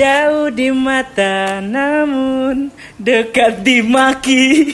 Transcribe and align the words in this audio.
Jauh 0.00 0.48
di 0.48 0.72
mata 0.72 1.60
namun 1.60 2.72
dekat 2.96 3.60
di 3.60 3.84
maki. 3.84 4.72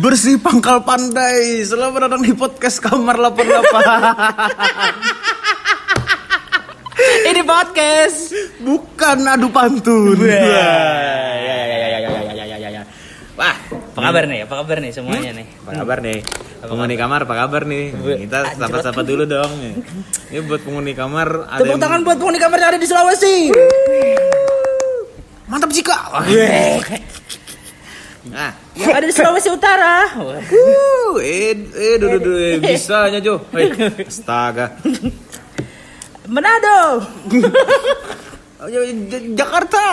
Bersih 0.00 0.40
pangkal 0.40 0.80
pandai. 0.88 1.60
Selamat 1.68 2.08
datang 2.08 2.24
di 2.24 2.32
podcast 2.32 2.80
kamar 2.80 3.20
88. 3.20 3.44
Ini 7.28 7.44
podcast. 7.44 8.32
Bukan 8.64 9.18
adu 9.28 9.52
pantun. 9.52 10.16
Wah. 10.16 10.24
Ya, 10.24 10.40
ya, 11.44 11.56
ya, 11.60 11.76
ya, 11.76 11.88
ya, 12.08 12.08
ya, 12.08 12.32
ya, 12.40 12.56
ya, 12.56 12.68
ya. 12.72 12.82
Wah, 13.36 13.52
Apa 13.92 14.00
kabar 14.00 14.24
nih? 14.32 14.48
Apa 14.48 14.64
kabar 14.64 14.80
nih 14.80 14.96
semuanya 14.96 15.36
nih? 15.36 15.44
apa 15.60 15.76
kabar 15.76 16.00
nih? 16.00 16.24
Penghuni 16.64 16.96
kamar 16.96 17.28
apa 17.28 17.34
kabar 17.36 17.62
nih? 17.64 17.92
Kita 18.24 18.38
Anjrot. 18.40 18.56
sapa-sapa 18.58 19.00
dulu 19.00 19.24
dong. 19.24 19.52
Ini 20.28 20.40
buat 20.44 20.60
penghuni 20.60 20.92
kamar 20.92 21.28
ada 21.44 21.60
Tepuk 21.60 21.70
yang- 21.70 21.82
tangan 21.82 22.00
buat 22.02 22.16
penghuni 22.16 22.38
kamar 22.38 22.56
yang 22.58 22.70
ada 22.72 22.80
di 22.80 22.88
Sulawesi. 22.88 23.36
Mantap 25.44 25.70
Cika. 25.70 25.98
Wah. 26.10 26.24
Nah, 28.24 28.56
Yang 28.72 28.96
ada 28.96 29.04
di 29.04 29.12
Sulawesi 29.12 29.48
Utara. 29.52 30.08
Wuh, 30.16 31.20
eh, 31.20 31.52
eh, 31.52 31.94
duh, 32.00 32.08
duh, 32.08 32.20
duh, 32.24 32.34
eh, 32.34 32.56
bisanya 32.64 33.20
Jo. 33.20 33.44
Hei, 33.52 33.68
astaga. 34.00 34.80
Manado. 36.24 37.04
Jakarta. 39.36 39.84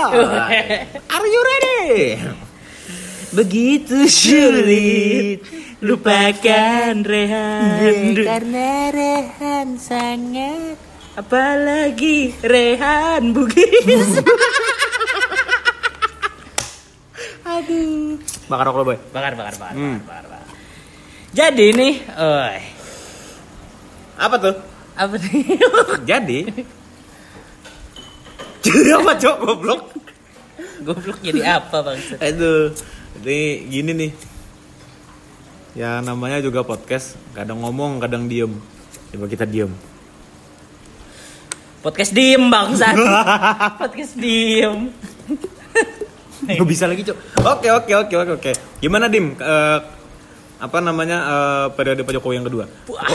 Are 1.11 1.27
you 1.27 1.41
ready? 1.43 1.91
Begitu 3.31 4.11
sulit 4.11 5.39
lupakan 5.79 6.93
Rehan 6.99 8.11
Karena 8.19 8.91
Rehan 8.91 9.79
sangat 9.79 10.75
Apalagi 11.15 12.35
Rehan 12.43 13.31
Bugis 13.31 14.19
Aduh 17.47 18.19
Bakar 18.45 18.65
rokok 18.67 18.83
boy. 18.83 18.97
Bakar, 19.09 19.31
bakar, 19.33 19.55
bakar, 19.55 19.75
Hmm. 19.75 19.97
bakar, 20.03 20.25
bakar. 20.27 20.47
Jadi 21.31 21.67
nih 21.71 21.93
oi, 22.11 22.59
Apa 24.19 24.35
tuh? 24.35 24.55
Apa 24.93 25.15
nih? 25.15 25.55
Jadi 26.11 26.39
Jadi 28.61 28.89
apa 28.99 29.11
cok 29.15 29.35
goblok? 29.39 29.81
Goblok 30.81 31.17
jadi 31.21 31.61
apa 31.61 31.77
bang? 31.81 31.99
Aduh, 32.19 32.73
ini 33.19 33.67
gini 33.67 33.91
nih. 33.91 34.11
Ya 35.75 35.99
namanya 35.99 36.39
juga 36.39 36.63
podcast, 36.63 37.15
kadang 37.35 37.63
ngomong, 37.63 37.99
kadang 37.99 38.27
diem. 38.27 38.51
Coba 39.11 39.27
kita 39.27 39.43
diem. 39.43 39.71
Podcast 41.81 42.13
diem 42.13 42.45
bangsat 42.45 42.93
Podcast 43.81 44.13
diem 44.13 44.93
Gak 46.45 46.69
bisa 46.69 46.85
lagi 46.85 47.01
cok. 47.01 47.17
Oke 47.41 47.69
oke 47.73 47.91
oke 48.05 48.15
oke 48.21 48.31
oke. 48.37 48.51
Gimana 48.77 49.09
dim? 49.09 49.33
Eh, 49.33 49.79
apa 50.61 50.77
namanya 50.77 51.17
eh, 51.25 51.65
periode 51.73 52.05
Pak 52.05 52.13
Jokowi 52.17 52.37
yang 52.37 52.45
kedua? 52.45 52.65
Wah. 52.85 53.05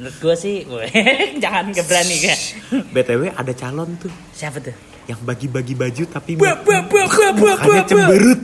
Menurut 0.00 0.16
gue 0.20 0.34
sih 0.36 0.64
Jangan 1.44 1.68
keberani 1.72 2.16
kan 2.24 2.38
BTW 2.92 3.32
ada 3.36 3.52
calon 3.52 3.92
tuh 4.00 4.12
Siapa 4.32 4.60
tuh? 4.60 4.97
Yang 5.08 5.20
bagi-bagi 5.24 5.72
baju 5.72 6.04
tapi 6.06 6.36
buah, 6.36 6.60
cemberut. 7.88 8.40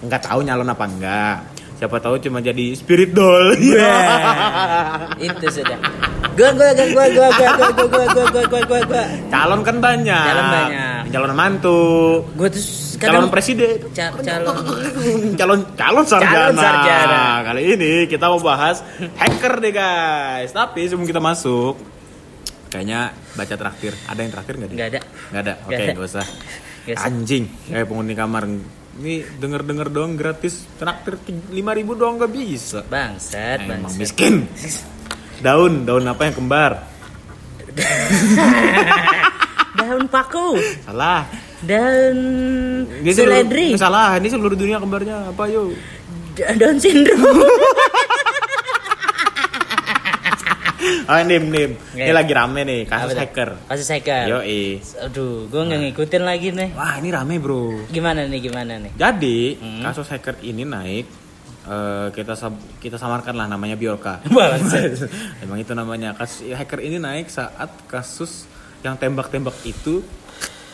Enggak 0.00 0.20
tahu 0.24 0.40
nyalon 0.40 0.72
apa 0.72 0.84
enggak. 0.88 1.36
Siapa 1.78 2.02
tahu 2.02 2.18
cuma 2.18 2.42
jadi 2.42 2.74
spirit 2.74 3.14
doll. 3.14 3.54
Itu 3.54 5.46
sudah 5.46 5.78
Gua 6.34 6.50
gua 6.54 6.70
gua 6.70 6.86
gua 6.86 7.06
gua 7.10 7.28
gua 7.30 7.50
gua 7.50 7.68
gua 7.68 7.86
gua 7.86 8.04
gua 8.06 8.24
gua 8.30 8.44
gua 8.46 8.60
gua 8.66 8.80
gua 8.86 9.04
Calon 9.30 9.60
kan 9.62 9.76
banyak. 9.78 10.24
Calon 10.26 10.46
banyak. 10.50 11.02
Calon 11.10 11.32
mantu. 11.34 11.82
Gua 12.34 12.48
tuh 12.50 12.62
Calon 12.98 13.30
presiden. 13.30 13.78
ca- 13.94 14.10
calon 14.18 14.56
calon 15.38 15.60
calon 15.78 16.04
sarjana. 16.06 16.34
Calon 16.34 16.56
sarjana. 16.58 17.22
Kali 17.46 17.62
ini 17.76 17.92
kita 18.10 18.26
mau 18.26 18.42
bahas 18.42 18.82
hacker 19.18 19.62
deh 19.62 19.70
guys. 19.70 20.50
Tapi 20.50 20.86
sebelum 20.86 21.06
kita 21.06 21.22
masuk, 21.22 21.78
kayaknya 22.68 23.12
baca 23.32 23.54
traktir. 23.54 23.92
Ada 24.04 24.18
yang 24.18 24.30
traktir 24.30 24.54
nggak? 24.56 24.68
Nggak 24.70 24.88
ada. 24.88 25.00
Nggak 25.28 25.42
ada. 25.42 25.52
Oke, 25.62 25.74
ada. 25.74 25.90
nggak 25.90 26.06
usah. 26.06 26.24
Usah. 26.84 27.02
Anjing, 27.02 27.42
kayak 27.66 27.84
penghuni 27.84 28.12
kamar. 28.12 28.42
Ini 28.98 29.12
denger 29.36 29.60
denger 29.62 29.86
doang 29.88 30.12
gratis 30.14 30.64
traktir 30.74 31.14
lima 31.48 31.70
ribu 31.70 31.92
doang 31.92 32.16
nggak 32.16 32.30
bisa. 32.30 32.78
bangsat 32.84 33.62
Emang 33.62 33.84
bangsat 33.84 33.96
miskin. 33.96 34.34
Daun, 35.38 35.84
daun 35.84 36.02
apa 36.02 36.24
yang 36.24 36.34
kembar? 36.34 36.72
daun 39.78 40.04
paku 40.08 40.56
Salah. 40.82 41.22
daun 41.60 42.18
Ini 42.98 43.08
seluruh- 43.08 43.38
seledri 43.38 43.66
Salah, 43.76 44.18
ini 44.18 44.26
seluruh 44.26 44.54
dunia 44.54 44.78
kembarnya 44.78 45.30
apa 45.30 45.42
yuk? 45.46 45.74
da- 46.34 46.54
daun 46.56 46.76
Ah, 51.04 51.24
nim, 51.28 51.44
nim. 51.46 51.70
Ini 51.92 52.04
Oke. 52.04 52.14
lagi 52.14 52.32
rame 52.32 52.60
nih, 52.62 52.80
kasus 52.84 53.12
Apa 53.12 53.22
hacker. 53.22 53.50
kasus 53.64 53.88
hacker 53.88 54.24
Yoi. 54.28 54.80
aduh 54.98 55.46
gua 55.46 55.62
nggak 55.64 55.80
ngikutin 55.84 56.22
lagi 56.22 56.48
nih 56.50 56.68
Wah, 56.72 56.96
ini 56.96 57.08
rame, 57.08 57.34
Bro. 57.36 57.88
gimana 57.88 58.24
nih 58.24 58.40
gimana 58.40 58.76
nih 58.76 58.92
Jadi, 58.94 59.38
Hmm. 59.56 59.82
kasus 59.82 60.08
hacker 60.08 60.40
ini 60.42 60.62
naik 60.62 61.06
eh, 61.64 62.08
kita 62.10 62.32
sab- 62.32 62.64
kita 62.78 62.96
samarkan 62.96 63.34
lah 63.34 63.44
namanya 63.44 63.74
Biorka. 63.74 64.24
Emang 65.42 65.58
itu 65.58 65.72
namanya. 65.72 66.12
Kasus 66.12 66.48
hacker 66.48 66.80
ini 66.80 66.96
naik 66.96 67.28
saat 67.28 67.68
kasus 67.84 68.48
yang 68.80 68.96
tembak-tembak 68.96 69.52
itu 69.62 70.00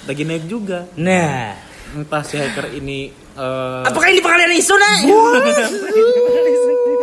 lagi 0.04 0.22
naik 0.22 0.44
juga. 0.44 0.86
nah 0.94 1.56
Entah 1.94 2.22
si 2.26 2.34
hacker 2.34 2.74
ini 2.74 3.06
eh, 3.38 3.82
apakah 3.86 4.10
ini 4.10 4.18
pengalian 4.18 4.52
isu 4.58 4.74
nih 4.74 4.98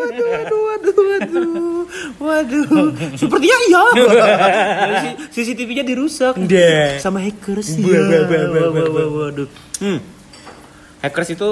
Waduh, 0.01 0.27
waduh, 0.67 0.97
waduh, 0.99 1.47
waduh. 2.19 2.67
Sepertinya 3.15 3.57
iya. 3.67 3.83
CCTV-nya 5.29 5.83
dirusak. 5.85 6.39
Dah. 6.47 6.97
Sama 6.97 7.21
hackers 7.23 7.75
ya. 7.75 8.25
Waduh. 8.71 9.47
Hmm. 9.81 9.99
Hackers 11.01 11.29
itu 11.33 11.49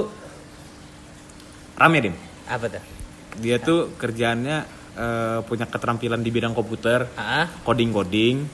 rame 1.80 1.98
dim. 2.04 2.16
apa 2.50 2.66
tuh 2.66 2.84
Dia 3.40 3.62
tuh 3.62 3.94
kerjaannya 3.96 4.58
eh, 4.98 5.40
punya 5.46 5.66
keterampilan 5.70 6.22
di 6.22 6.30
bidang 6.34 6.54
komputer, 6.58 7.08
ah 7.16 7.48
coding-coding. 7.64 8.48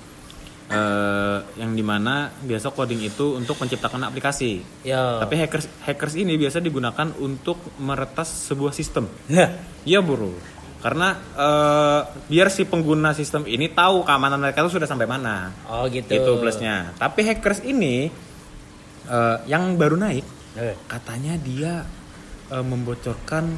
Eh, 0.69 1.37
yang 1.61 1.71
di 1.77 1.83
mana 1.85 2.33
biasa 2.33 2.73
coding 2.73 3.05
itu 3.05 3.37
untuk 3.37 3.57
menciptakan 3.61 4.09
aplikasi. 4.09 4.65
yo 4.81 5.21
Tapi 5.21 5.33
hackers 5.37 5.69
hackers 5.85 6.15
ini 6.17 6.37
biasa 6.37 6.57
digunakan 6.61 7.13
untuk 7.21 7.61
meretas 7.77 8.49
sebuah 8.49 8.73
sistem. 8.73 9.05
Iya 9.85 10.01
bro, 10.01 10.33
karena 10.81 11.13
eh, 11.37 12.01
biar 12.29 12.49
si 12.49 12.65
pengguna 12.65 13.13
sistem 13.13 13.45
ini 13.45 13.69
tahu 13.69 14.01
keamanan 14.05 14.41
mereka 14.41 14.65
itu 14.65 14.77
sudah 14.77 14.89
sampai 14.89 15.05
mana. 15.05 15.53
oh 15.69 15.85
gitu 15.89 16.09
Itu 16.09 16.31
plusnya. 16.41 16.93
Tapi 16.97 17.21
hackers 17.21 17.61
ini 17.61 18.09
eh, 19.05 19.37
yang 19.45 19.77
baru 19.77 19.97
naik, 20.01 20.25
katanya 20.89 21.37
dia 21.37 21.85
eh, 22.49 22.65
membocorkan 22.65 23.53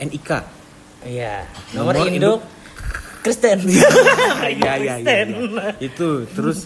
NIK. 0.00 0.30
iya 1.04 1.48
nomor, 1.74 1.96
Nomor 1.96 2.12
induk 2.12 2.40
Kristen 3.20 3.58
Iya 3.68 4.72
iya 4.76 4.94
iya. 4.96 5.14
iya. 5.24 5.24
Itu 5.78 6.24
terus 6.30 6.64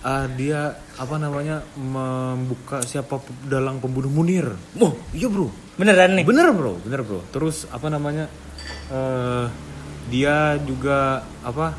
eh, 0.00 0.26
dia 0.34 0.60
apa 0.94 1.14
namanya 1.16 1.62
membuka 1.74 2.82
siapa 2.82 3.18
dalang 3.44 3.78
pembunuh 3.78 4.08
Munir. 4.08 4.54
Oh 4.76 4.94
iya 5.10 5.26
bro. 5.26 5.50
beneran 5.74 6.10
nih 6.12 6.24
Bener 6.24 6.50
bro, 6.50 6.74
bener 6.80 7.00
bro. 7.02 7.22
Terus 7.28 7.66
apa 7.68 7.86
namanya? 7.86 8.26
eh 8.88 9.46
dia 10.08 10.56
juga 10.58 11.20
apa? 11.40 11.72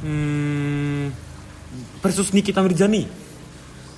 Hmm, 0.00 1.08
versus 2.00 2.30
Nikita 2.30 2.60
Mirjani. 2.60 3.06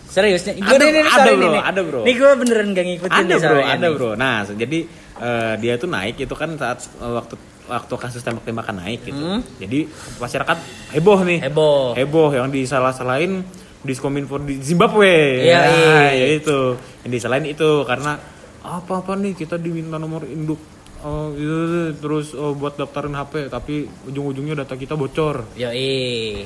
serius 0.06 0.46
nih 0.46 0.56
Ada, 0.56 0.76
nih, 0.78 0.90
nih, 0.92 1.02
ada, 1.04 1.28
bro, 1.28 1.48
nih. 1.50 1.62
ada, 1.62 1.80
bro. 1.82 2.00
nih 2.02 2.14
gue 2.14 2.30
beneran 2.38 2.68
gak 2.70 2.86
ngikutin 2.86 3.20
Ada 3.26 3.34
bro, 3.36 3.58
ada 3.58 3.76
nih. 3.76 3.90
bro. 3.92 4.10
Nah, 4.14 4.36
jadi 4.46 4.78
eh, 5.18 5.54
dia 5.58 5.74
tuh 5.76 5.88
naik 5.88 6.16
itu 6.16 6.32
kan 6.32 6.56
saat 6.56 6.78
eh, 6.96 7.12
waktu 7.12 7.34
waktu 7.66 7.94
kasus 7.98 8.22
tembak-tembakan 8.22 8.82
naik 8.82 9.06
gitu. 9.06 9.18
Hmm. 9.18 9.40
Jadi 9.58 9.90
masyarakat 10.22 10.58
heboh 10.94 11.20
nih. 11.26 11.38
Heboh. 11.46 11.94
Heboh 11.98 12.30
yang 12.34 12.48
disalah-salahin 12.50 13.42
diskominfo 13.86 14.38
di 14.42 14.58
Zimbabwe. 14.58 15.46
Iya, 15.46 15.60
Nah, 15.62 16.10
iya. 16.10 16.26
ya 16.26 16.26
itu. 16.38 16.58
Yang 17.06 17.12
disalahin 17.22 17.46
itu 17.50 17.68
karena 17.86 18.18
apa-apa 18.66 19.14
nih 19.14 19.38
kita 19.38 19.62
diminta 19.62 19.94
nomor 19.94 20.26
induk 20.26 20.58
oh, 21.06 21.30
iya, 21.38 21.94
terus 21.94 22.34
oh, 22.34 22.50
buat 22.58 22.74
daftarin 22.74 23.14
HP 23.14 23.46
tapi 23.46 23.86
ujung-ujungnya 24.10 24.66
data 24.66 24.74
kita 24.74 24.98
bocor. 24.98 25.54
Yoi. 25.54 26.42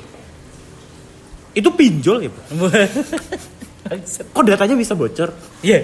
Itu 1.51 1.69
pinjol 1.75 2.17
ya, 2.23 2.29
Bro? 2.31 2.69
Kok 4.31 4.43
datanya 4.47 4.77
bisa 4.77 4.95
bocor? 4.95 5.33
Iya. 5.65 5.83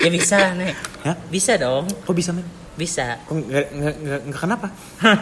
Ya 0.00 0.08
bisa 0.08 0.56
Nek. 0.56 0.74
Hah? 1.04 1.16
Bisa 1.28 1.60
dong. 1.60 1.84
Kok 2.08 2.14
bisa, 2.16 2.32
men? 2.32 2.61
Bisa. 2.72 3.20
Kok 3.24 3.36
nggak 3.42 3.66
nggak 3.70 3.94
nggak 3.98 4.20
nggak 4.26 4.40
kenapa? 4.40 4.66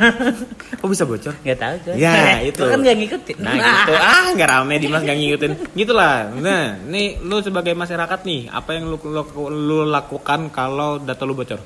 Kok 0.78 0.88
bisa 0.88 1.02
bocor? 1.02 1.34
Nggak 1.42 1.58
tahu 1.58 1.74
gue. 1.82 1.94
Ya, 1.96 2.38
itu. 2.40 2.62
Kan 2.62 2.78
nggak 2.78 2.96
ngikutin. 2.96 3.36
Nah 3.38 3.54
gitu 3.56 3.92
ah 4.10 4.26
nggak 4.30 4.48
rame 4.48 4.74
Dimas 4.78 5.02
nggak 5.02 5.18
ngikutin 5.18 5.52
gitulah 5.72 6.30
nah 6.32 6.78
nih 6.84 7.18
lu 7.20 7.40
sebagai 7.40 7.72
masyarakat 7.72 8.20
nih 8.22 8.46
apa 8.46 8.70
yang 8.72 8.84
lu, 8.86 8.96
lu, 9.00 9.22
lu 9.48 9.78
lakukan 9.84 10.50
kalau 10.50 10.98
data 10.98 11.22
lu 11.22 11.34
bocor 11.34 11.58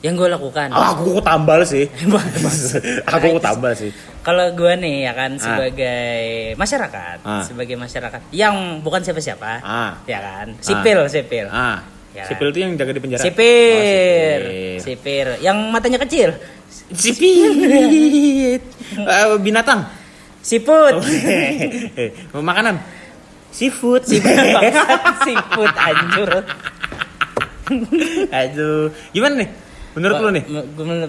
Yang 0.00 0.14
gue 0.16 0.28
lakukan. 0.30 0.68
ah 0.70 0.92
aku 0.92 1.18
tambal 1.20 1.64
sih 1.64 1.88
aku 3.08 3.40
tambal 3.40 3.72
sih 3.72 3.90
Kalau 4.20 4.52
gue 4.52 4.72
nih 4.76 5.06
ya 5.06 5.12
kan 5.12 5.30
Ah. 5.32 5.40
sebagai 5.40 6.10
masyarakat, 6.54 7.18
Ah. 7.22 7.42
sebagai 7.42 7.76
masyarakat 7.76 8.20
yang 8.30 8.80
bukan 8.80 9.00
siapa-siapa, 9.00 9.62
Ah. 9.62 9.92
ya 10.02 10.18
kan, 10.18 10.46
sipil, 10.58 11.06
sipil, 11.06 11.46
ah 11.46 11.78
Ya. 12.16 12.24
sipil 12.24 12.48
itu 12.48 12.58
yang 12.58 12.72
jaga 12.74 12.90
di 12.90 12.98
penjara? 12.98 13.20
Sipir, 13.20 14.40
Oh, 14.40 14.48
sipil. 14.48 14.80
sipir, 14.80 15.26
yang 15.38 15.56
matanya 15.68 16.00
kecil, 16.00 16.32
sipit 16.90 18.62
Eh, 18.96 19.26
binatang? 19.38 19.84
Siput, 20.40 20.96
Eh, 21.92 22.08
makanan? 22.32 22.78
Seafood 23.50 24.04
siput, 24.04 24.30
bangsat, 24.30 25.00
siput, 25.26 25.72
anjur. 25.72 26.30
aduh. 28.30 28.92
Gimana 29.10 29.34
nih? 29.36 29.48
Menurut 29.92 30.16
lu 30.18 30.28
nih? 30.30 30.44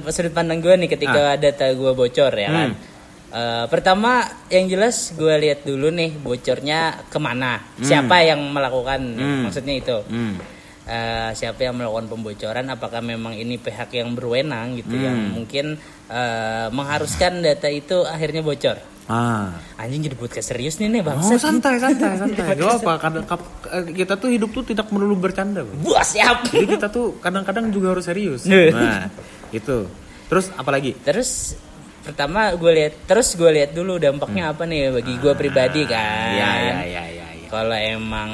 Sudut 0.09 0.31
pandang 0.31 0.57
gue 0.57 0.73
nih 0.73 0.89
ketika 0.89 1.35
data 1.35 1.65
gue 1.69 1.91
bocor 1.91 2.31
ya 2.31 2.49
kan. 2.49 2.69
Hmm. 2.71 2.95
Eh, 3.27 3.65
pertama 3.67 4.23
yang 4.47 4.65
jelas 4.65 5.11
gue 5.11 5.35
lihat 5.37 5.61
dulu 5.61 5.91
nih 5.91 6.15
bocornya 6.15 6.79
ke 7.05 7.19
mana, 7.19 7.59
siapa 7.77 8.23
yang 8.23 8.39
melakukan, 8.47 8.99
Hmm. 9.03 9.41
maksudnya 9.45 9.75
itu. 9.75 9.97
hmm. 10.03 10.56
Eh, 10.87 11.31
siapa 11.35 11.59
yang 11.61 11.75
melakukan 11.75 12.07
pembocoran 12.07 12.63
apakah 12.71 13.03
memang 13.03 13.35
ini 13.35 13.59
pihak 13.59 13.91
yang 13.91 14.15
berwenang 14.15 14.79
gitu 14.79 14.95
Hmm. 14.95 15.03
yang 15.03 15.17
mungkin 15.35 15.65
eh, 16.07 16.67
mengharuskan 16.71 17.43
data 17.43 17.67
itu 17.67 18.07
akhirnya 18.07 18.39
bocor 18.39 18.79
ah 19.07 19.51
anjing 19.75 20.03
jadi 20.03 20.15
podcast 20.15 20.51
serius 20.51 20.79
nih 20.79 20.87
nih 20.87 21.03
Oh 21.03 21.11
bangsa 21.11 21.35
santai 21.35 21.75
santai 21.75 22.15
santai. 22.23 22.55
Gak 22.55 22.79
apa 22.79 22.91
kadang 22.99 23.23
eh, 23.67 23.83
kita 23.93 24.15
tuh 24.15 24.31
hidup 24.31 24.51
tuh 24.51 24.63
tidak 24.63 24.87
melulu 24.87 25.15
bercanda. 25.17 25.63
Bro. 25.63 25.75
buas 25.83 26.07
siap 26.07 26.47
Jadi 26.47 26.67
kita 26.69 26.87
tuh 26.87 27.19
kadang-kadang 27.19 27.67
juga 27.67 27.91
harus 27.91 28.07
serius. 28.07 28.47
Nah 28.47 29.11
itu. 29.51 29.91
Terus 30.27 30.51
apa 30.55 30.71
lagi? 30.71 30.95
terus 30.95 31.55
pertama 31.99 32.55
gue 32.55 32.71
lihat 32.71 32.93
terus 33.03 33.35
gue 33.35 33.51
lihat 33.51 33.75
dulu 33.75 33.99
dampaknya 33.99 34.55
apa 34.55 34.63
nih 34.63 34.95
bagi 34.95 35.19
gue 35.19 35.33
pribadi 35.35 35.83
kan 35.83 36.31
Iya 36.31 36.49
iya 36.55 36.77
iya 36.87 37.03
iya. 37.11 37.16
Kalau 37.47 37.73
emang 37.73 38.29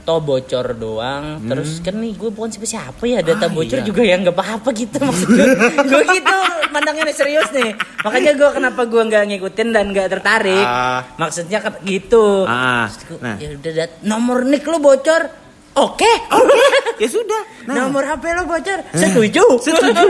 toh 0.00 0.18
bocor 0.18 0.72
doang 0.72 1.38
terus 1.40 1.78
kan 1.78 1.94
nih 1.94 2.12
gue 2.12 2.28
bukan 2.28 2.48
siapa 2.48 2.66
siapa 2.68 3.02
ya 3.04 3.20
data 3.20 3.46
Hmm. 3.46 3.48
Ah, 3.48 3.56
bocor 3.56 3.78
iya. 3.78 3.86
juga 3.86 4.02
yang 4.02 4.20
nggak 4.20 4.34
apa-apa 4.34 4.68
gitu 4.72 4.96
maksud 5.06 5.28
gue 5.28 5.46
gue 5.82 6.02
gitu 6.12 6.38
mandangnya 6.68 7.04
nih 7.04 7.16
serius 7.16 7.48
nih 7.50 7.70
makanya 8.00 8.32
gue 8.34 8.48
kenapa 8.50 8.80
gue 8.84 9.02
nggak 9.02 9.22
ngikutin 9.26 9.68
dan 9.70 9.84
nggak 9.88 10.08
tertarik 10.10 10.66
Ah. 10.66 11.00
maksudnya 11.16 11.58
gitu 11.80 12.44
Ah, 12.44 12.90
gua, 13.06 13.18
nah. 13.20 13.36
ya 13.36 13.54
udah 13.54 13.72
dat- 13.72 13.98
nomor 14.02 14.42
nick 14.42 14.64
lo 14.64 14.78
bocor 14.78 15.45
oke 15.76 16.12
Ya 17.02 17.08
sudah. 17.08 17.42
Nah, 17.66 17.74
nomor 17.82 18.02
hp 18.02 18.24
lo 18.32 18.42
bocor 18.44 18.80
setuju 18.90 19.44
setuju. 19.64 20.00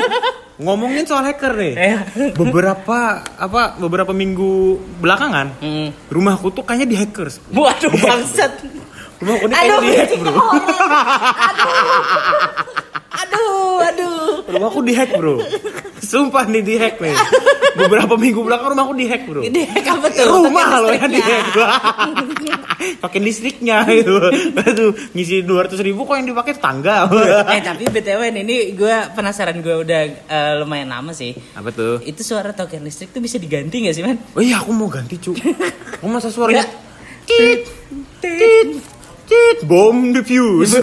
Ngomongin 0.57 1.03
soal 1.03 1.27
hacker 1.27 1.53
nih. 1.53 1.75
Eh. 1.75 1.99
Beberapa 2.33 2.99
apa 3.37 3.75
beberapa 3.77 4.11
minggu 4.11 4.79
belakangan 4.97 5.59
Hmm. 5.59 5.91
rumahku 6.07 6.49
tuh 6.51 6.63
kayaknya 6.63 6.87
di 6.87 6.97
hackers. 6.97 7.43
waduh 7.49 7.91
bangsat 7.93 8.55
Rumahku 9.17 9.45
ini 9.45 9.53
kayaknya 9.53 9.81
di 9.81 9.91
hack, 9.93 10.11
Bro. 10.15 10.31
aduh 10.31 11.69
aduh 13.17 14.45
Rumahku 14.47 14.81
di 14.87 14.95
hack, 14.95 15.19
Bro. 15.19 15.43
Sumpah 15.99 16.47
nih 16.47 16.63
di 16.63 16.75
hack 16.79 17.03
nih. 17.03 17.13
Beberapa 17.77 18.15
minggu 18.15 18.41
belakang 18.47 18.73
rumahku 18.73 18.95
di 18.95 19.11
hack, 19.11 19.27
Bro. 19.27 19.43
ini 19.43 19.67
apa 19.67 20.07
tuh? 20.09 20.23
Rumah 20.23 20.67
Pakai 20.67 20.81
lo 20.81 20.89
yang 20.95 21.11
di 21.11 21.19
listriknya. 21.19 22.57
pakai 23.03 23.21
listriknya 23.21 23.77
itu 23.91 24.15
aduh 24.55 24.93
ngisi 25.17 25.43
200 25.43 25.75
ribu 25.83 26.07
kok 26.07 26.15
yang 26.15 26.29
dipakai 26.31 26.53
tetangga. 26.57 27.11
Eh 27.51 27.61
tapi 27.61 27.91
btw 27.91 28.21
ini 28.31 28.73
gue 28.73 28.97
penasaran. 29.13 29.59
Gue 29.61 29.83
udah 29.83 30.01
eh, 30.07 30.53
lumayan 30.63 30.95
lama 30.95 31.11
sih. 31.11 31.35
Apa 31.59 31.75
tuh? 31.75 31.99
Itu 32.07 32.23
suara 32.23 32.55
token 32.55 32.87
listrik 32.87 33.11
tuh 33.11 33.21
bisa 33.21 33.37
diganti 33.37 33.83
gak 33.83 33.95
sih 33.97 34.05
man? 34.07 34.17
oh 34.37 34.43
iya 34.43 34.63
aku 34.63 34.71
mau 34.71 34.87
ganti 34.87 35.19
cu 35.19 35.35
aku 35.35 36.07
masa 36.07 36.31
suaranya? 36.31 36.65
Tit 37.27 37.67
tit 38.23 38.96
tit 39.37 39.59
bom 39.69 40.13
defuse 40.17 40.81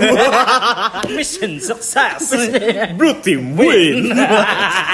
Mission 1.09 1.57
sukses. 1.57 2.29
blue 2.93 3.17
team 3.25 3.57
win 3.57 4.13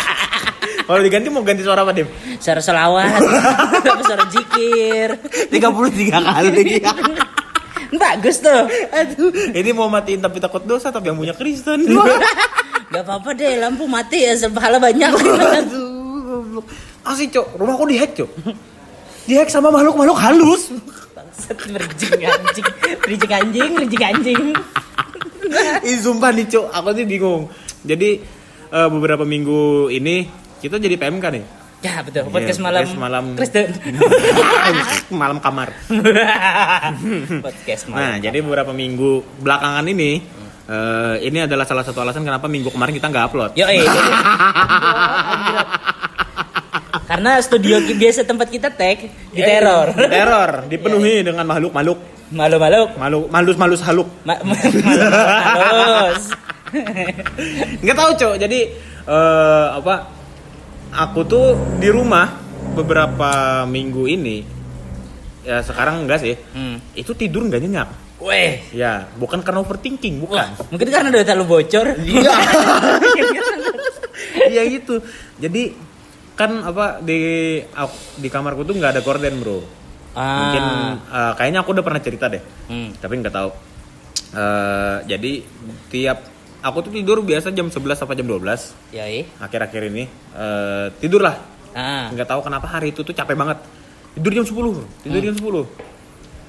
kalau 0.88 1.02
diganti 1.06 1.28
mau 1.30 1.44
ganti 1.46 1.62
suara 1.62 1.86
apa 1.86 1.94
dim 1.94 2.08
suara 2.42 2.62
selawat, 2.64 3.22
suara 4.10 4.26
jikir. 4.32 5.10
33 5.52 6.18
kali 6.18 6.82
Bagus 8.00 8.38
tuh. 8.42 8.64
aduh 8.90 9.30
ini 9.54 9.70
mau 9.70 9.90
matiin 9.90 10.22
tapi 10.22 10.42
takut 10.42 10.62
dosa 10.66 10.90
tapi 10.90 11.10
yang 11.14 11.18
punya 11.18 11.34
Kristen 11.38 11.86
Gak 12.90 13.06
apa-apa 13.06 13.38
deh, 13.38 13.62
lampu 13.62 13.86
mati 13.86 14.26
ya, 14.26 14.34
sepahala 14.34 14.82
banyak. 14.82 15.14
Aduh, 15.14 16.26
goblok. 16.26 16.66
Asli, 17.06 17.30
Cok. 17.30 17.62
Rumahku 17.62 17.86
dihack, 17.86 18.18
Cok. 18.18 18.30
Dihack 19.30 19.46
sama 19.54 19.70
makhluk-makhluk 19.70 20.18
halus. 20.18 20.74
Bangsat 21.30 21.62
berjing 21.70 22.26
anjing, 22.26 22.66
berjing 23.06 23.32
anjing, 23.32 23.70
berjing 23.78 24.02
anjing. 24.02 24.42
Ih, 25.86 25.98
sumpah 26.02 26.34
nih, 26.34 26.50
Cok. 26.50 26.66
Aku 26.74 26.90
sih 26.98 27.06
bingung. 27.06 27.46
Jadi 27.86 28.10
eh, 28.70 28.90
beberapa 28.90 29.22
minggu 29.24 29.94
ini 29.94 30.26
kita 30.58 30.82
jadi 30.82 30.98
PMK 30.98 31.26
nih. 31.30 31.46
Ya 31.80 32.02
betul, 32.04 32.28
podcast 32.28 32.60
Iya, 32.60 32.66
malam. 32.66 32.82
podcast 32.84 33.00
malam. 33.00 33.26
Kristen. 33.38 33.66
malam 35.22 35.38
kamar. 35.40 35.70
podcast 37.46 37.88
Nah, 37.88 38.18
malam. 38.18 38.26
jadi 38.26 38.38
beberapa 38.42 38.74
minggu 38.76 39.24
belakangan 39.40 39.86
ini 39.88 40.12
eh, 40.66 41.16
ini 41.24 41.46
adalah 41.46 41.64
salah 41.64 41.86
satu 41.86 42.02
alasan 42.04 42.26
kenapa 42.26 42.50
minggu 42.50 42.74
kemarin 42.74 42.98
kita 42.98 43.08
nggak 43.08 43.26
upload. 43.32 43.52
Yo, 43.56 43.70
eh. 43.70 43.86
Karena 47.10 47.42
studio 47.42 47.82
biasa 47.82 48.22
tempat 48.22 48.48
kita 48.48 48.70
tag 48.70 49.10
di 49.34 49.42
teror. 49.42 49.92
Di 49.92 50.08
teror, 50.08 50.50
dipenuhi 50.64 51.26
dengan 51.26 51.44
makhluk-makhluk, 51.44 52.00
Malu-malu. 52.30 52.94
malu 52.96 53.20
malus-malus 53.28 53.82
haluk. 53.82 54.06
Ma- 54.24 54.40
ma- 54.40 54.54
Halus. 54.54 56.32
nggak 57.82 57.98
tahu 57.98 58.10
cok 58.14 58.34
jadi 58.38 58.60
eh, 59.04 59.66
apa 59.74 60.06
aku 60.92 61.26
tuh 61.26 61.58
di 61.76 61.90
rumah 61.90 62.30
beberapa 62.78 63.64
minggu 63.66 64.06
ini 64.06 64.46
ya 65.42 65.60
sekarang 65.60 66.06
enggak 66.06 66.22
sih 66.22 66.38
Hmm. 66.54 66.78
itu 66.94 67.10
tidur 67.18 67.42
nggak 67.42 67.60
nyenyak 67.60 67.90
Weh. 68.22 68.62
ya 68.70 69.10
bukan 69.18 69.42
karena 69.42 69.60
overthinking 69.60 70.22
Wah, 70.22 70.46
bukan 70.46 70.48
mungkin 70.70 70.88
karena 70.94 71.10
data 71.10 71.34
lu 71.34 71.44
bocor. 71.44 71.98
iya 71.98 72.38
iya 74.54 74.62
gitu 74.70 75.02
jadi 75.42 75.74
kan 76.40 76.64
apa 76.64 77.04
di 77.04 77.20
di 78.16 78.28
kamarku 78.28 78.64
tuh 78.64 78.72
nggak 78.72 78.96
ada 78.96 79.02
gorden 79.02 79.36
bro 79.38 79.60
mungkin 80.10 80.64
Ah. 80.64 80.96
eh, 81.06 81.34
kayaknya 81.36 81.60
aku 81.60 81.70
udah 81.72 81.84
pernah 81.84 82.00
cerita 82.00 82.26
deh 82.26 82.40
Hmm. 82.66 82.96
tapi 82.96 83.20
nggak 83.20 83.36
tahu 83.36 83.52
Eh, 84.30 84.98
jadi 85.08 85.42
tiap 85.90 86.22
aku 86.62 86.78
tuh 86.82 86.94
tidur 86.94 87.20
biasa 87.20 87.50
jam 87.50 87.66
11 87.68 87.98
sampai 87.98 88.14
jam 88.14 88.24
12 88.24 88.78
Yoi. 88.92 89.26
akhir-akhir 89.38 89.90
ini 89.90 90.06
eh, 90.32 90.86
tidur 90.96 91.20
lah 91.20 91.34
Ah. 91.70 92.08
nggak 92.08 92.26
tahu 92.28 92.42
kenapa 92.42 92.70
hari 92.70 92.90
itu 92.90 93.02
tuh 93.02 93.12
capek 93.12 93.34
banget 93.34 93.58
tidur 94.12 94.32
jam 94.32 94.46
10 94.46 94.54
bro. 94.72 94.86
tidur 95.02 95.18
Hmm. 95.18 95.28
jam 95.28 95.36
10 95.36 95.66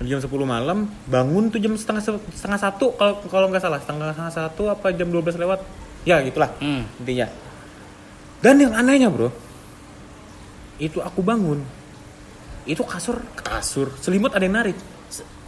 jam 0.03 0.19
10 0.19 0.29
malam 0.47 0.79
bangun 1.07 1.49
tuh 1.49 1.57
jam 1.59 1.73
setengah 1.75 2.01
se- 2.01 2.25
setengah 2.35 2.57
satu 2.59 2.93
kalau 2.95 3.17
kalau 3.27 3.49
nggak 3.49 3.61
salah 3.61 3.77
setengah 3.77 4.13
setengah 4.13 4.35
satu 4.35 4.63
apa 4.69 4.87
jam 4.91 5.09
12 5.09 5.37
lewat 5.37 5.61
ya 6.05 6.21
gitulah 6.21 6.53
Hmm. 6.57 6.85
intinya 6.99 7.33
dan 8.41 8.57
yang 8.57 8.73
anehnya 8.73 9.09
bro 9.09 9.33
itu 10.81 10.97
aku 10.99 11.21
bangun. 11.21 11.61
Itu 12.65 12.83
kasur. 12.83 13.21
Kasur. 13.37 13.93
Selimut 14.01 14.33
ada 14.33 14.41
yang 14.41 14.57
narik. 14.57 14.75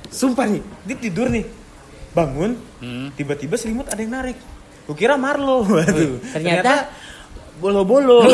Sumpah 0.06 0.44
nih 0.44 0.60
dia 0.84 0.94
tidur 0.94 1.26
nih. 1.26 1.48
Bangun 2.12 2.60
Hmm. 2.78 3.08
tiba-tiba 3.16 3.56
selimut 3.56 3.88
ada 3.88 3.96
yang 3.96 4.12
narik. 4.12 4.36
Kukira 4.84 5.16
Marlo. 5.16 5.64
Waduh, 5.64 6.20
ternyata- 6.30 6.92
bolo-bolo. 7.56 8.26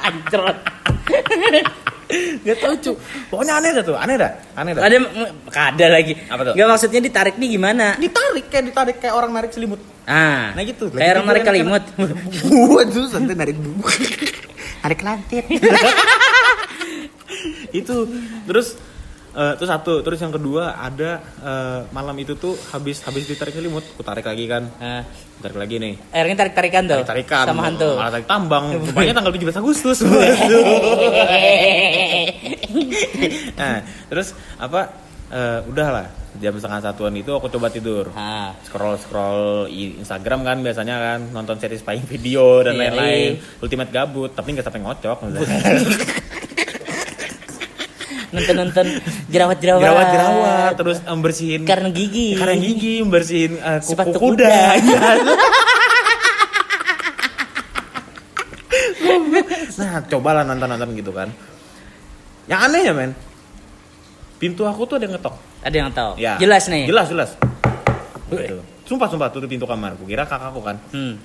Anjrot. 0.00 0.58
Gak 2.42 2.56
tau 2.58 2.74
cu 2.74 2.92
Pokoknya 3.28 3.58
aneh 3.58 3.70
dah 3.72 3.84
tuh 3.84 3.94
Aneh 3.94 4.16
dah 4.18 4.30
Aneh 4.58 4.72
dah 4.74 4.82
Ada 4.82 4.96
ada 5.50 5.86
lagi. 5.86 6.12
Apa 6.26 6.42
tuh? 6.42 6.54
Gak 6.54 6.66
maksudnya 6.66 7.00
ditarik 7.00 7.34
nih 7.38 7.48
gimana? 7.54 7.86
Ditarik 7.96 8.46
kayak 8.50 8.64
ditarik 8.70 8.96
kayak 8.98 9.14
orang 9.14 9.30
narik 9.30 9.50
selimut 9.54 9.80
Ah. 10.04 10.50
Nah 10.52 10.62
gitu 10.62 10.90
Kayak 10.90 11.22
orang 11.22 11.26
narik 11.30 11.44
kalimut. 11.46 11.82
Waduh 12.74 13.06
santai 13.06 13.34
narik 13.38 13.56
Narik 14.82 15.00
lantit 15.04 15.44
Itu 17.70 18.10
Terus 18.44 18.74
Eh, 19.30 19.52
itu 19.54 19.62
satu 19.62 20.02
terus 20.02 20.18
yang 20.18 20.30
kedua 20.30 20.74
ada 20.74 21.10
eh, 21.38 21.80
malam 21.90 22.16
itu 22.16 22.34
tuh 22.34 22.58
habis 22.70 22.98
habis 23.00 23.24
ditarik 23.24 23.52
selimut 23.52 23.86
aku 23.86 24.02
tarik 24.02 24.26
lagi 24.26 24.44
kan. 24.44 24.66
Nah, 24.74 25.06
tarik 25.38 25.54
lagi 25.56 25.78
nih. 25.78 25.94
Akhirnya 26.10 26.36
tarik-tarikan 26.40 26.82
tuh. 26.84 27.00
tarikan 27.04 27.44
Sama 27.46 27.62
hantu. 27.62 27.90
malah 27.94 28.10
tarik 28.10 28.26
tambang. 28.26 28.64
Rupanya 28.90 29.14
tanggal 29.14 29.32
17 29.32 29.54
Agustus. 29.56 29.98
Nah 33.52 33.76
terus 34.08 34.32
apa 34.56 34.80
eh, 35.28 35.60
udahlah. 35.64 36.06
Jam 36.30 36.54
setengah 36.54 36.78
satuan 36.80 37.10
itu 37.12 37.26
aku 37.28 37.50
coba 37.50 37.68
tidur. 37.68 38.06
Ah. 38.14 38.54
scroll 38.62 38.94
scroll 38.96 39.66
Instagram 39.68 40.40
kan 40.40 40.62
biasanya 40.62 40.96
kan 40.96 41.20
nonton 41.30 41.58
satisfying 41.58 42.06
video 42.06 42.62
dan 42.62 42.74
Iya, 42.74 42.80
lain-lain. 42.86 43.30
ultimate 43.58 43.90
gabut 43.90 44.30
tapi 44.30 44.54
nggak 44.54 44.62
sampai 44.62 44.80
ngocok 44.80 45.18
Nonton-nonton 48.30 48.86
jerawat-jerawat. 49.26 49.82
jerawat-jerawat 49.82 50.72
terus 50.74 50.98
em, 51.00 51.18
bersihin 51.18 51.60
Karena 51.62 51.88
gigi. 51.88 52.34
karena 52.34 52.56
gigi 52.56 52.94
bersihin 53.02 53.52
eh, 53.54 53.78
kuku 53.80 53.90
Sepatu 53.92 54.16
kuda, 54.16 54.46
kuda. 54.46 54.58
Iya. 54.80 55.10
nah 59.76 59.98
cobalah 60.04 60.42
nonton 60.42 60.68
nonton 60.68 60.90
gitu 60.92 61.10
kan 61.10 61.28
yang 62.46 62.60
aneh 62.62 62.82
ya 62.82 62.92
men 62.92 63.12
pintu 64.36 64.62
aku 64.62 64.84
tuh 64.84 64.96
ada 64.96 65.04
yang 65.04 65.14
ngetok 65.14 65.34
Ada 65.60 65.76
yang 65.76 65.90
tahu. 65.90 66.12
ya 66.16 66.34
Jelas 66.38 66.64
nih. 66.66 66.84
jelas 66.86 67.06
jelas 67.08 67.30
Gitu. 68.30 68.62
sumpah 68.86 69.06
sumpah 69.06 69.26
tuh 69.28 69.42
pintu 69.44 69.66
kamar 69.66 69.92
aku 69.92 70.06
kira 70.06 70.22
kakakku 70.22 70.60
kan 70.60 70.78
Hmm. 70.88 71.18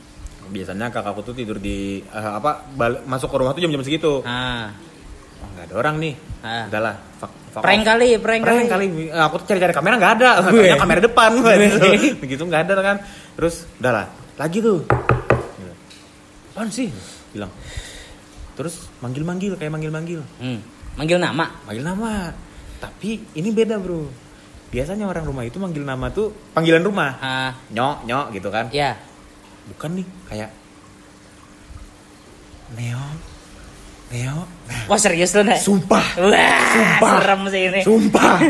biasanya 0.48 0.90
kakakku 0.90 1.22
tuh 1.22 1.34
tidur 1.34 1.58
di 1.58 2.02
eh, 2.02 2.32
apa 2.34 2.66
bal- 2.68 3.06
masuk 3.06 3.30
ke 3.30 3.38
rumah 3.38 3.54
tuh 3.54 3.62
jam-jam 3.62 3.82
segitu 3.82 4.26
Ah. 4.26 4.74
Nggak 5.66 5.74
ada 5.74 5.76
orang 5.76 5.96
nih 5.98 6.14
Ah. 6.40 6.70
udahlah 6.70 6.96
fuck, 7.18 7.32
fuck 7.52 7.60
Prank 7.60 7.82
off. 7.82 7.90
kali, 7.90 8.08
prank, 8.16 8.42
prank 8.46 8.68
kali. 8.68 8.86
kali 8.86 9.10
Eh, 9.10 9.18
aku 9.20 9.36
tuh 9.42 9.48
cari-cari 9.50 9.74
kamera 9.74 9.98
nggak 9.98 10.14
ada 10.16 10.30
Gue. 10.46 10.70
Kamera 10.72 11.00
depan 11.02 11.30
gitu. 11.34 11.90
begitu 12.22 12.42
nggak 12.44 12.62
ada 12.64 12.74
kan 12.80 12.98
terus 13.34 13.66
udahlah 13.76 14.06
lagi 14.36 14.60
tuh 14.60 14.86
apaan 16.52 16.70
sih 16.70 16.88
bilang 17.32 17.50
terus 18.54 18.88
manggil-manggil 19.02 19.56
kayak 19.56 19.68
manggil-manggil 19.70 20.22
Hmm. 20.38 20.62
Manggil 20.96 21.18
nama. 21.18 21.52
manggil 21.66 21.84
nama 21.84 22.32
tapi 22.78 23.20
ini 23.34 23.50
beda 23.50 23.76
bro 23.76 24.08
biasanya 24.66 25.04
orang 25.04 25.24
rumah 25.24 25.44
itu 25.44 25.58
manggil 25.58 25.82
nama 25.82 26.08
tuh 26.10 26.32
panggilan 26.54 26.80
rumah 26.80 27.12
Ah. 27.18 27.52
nyok 27.70 28.06
nyok 28.06 28.26
gitu 28.32 28.48
kan 28.48 28.70
Ya. 28.70 28.96
bukan 29.68 29.98
nih 29.98 30.08
kayak 30.30 30.52
neo 32.72 33.04
neo 34.10 34.46
Wah 34.86 34.98
serius 34.98 35.30
tuh, 35.30 35.42
Nek? 35.42 35.58
sumpah 35.58 36.06
Wah, 36.20 36.60
Sumpah. 36.70 37.12
serem 37.22 37.42
sih 37.50 37.62
ini. 37.70 37.82
Sumpah. 37.82 38.38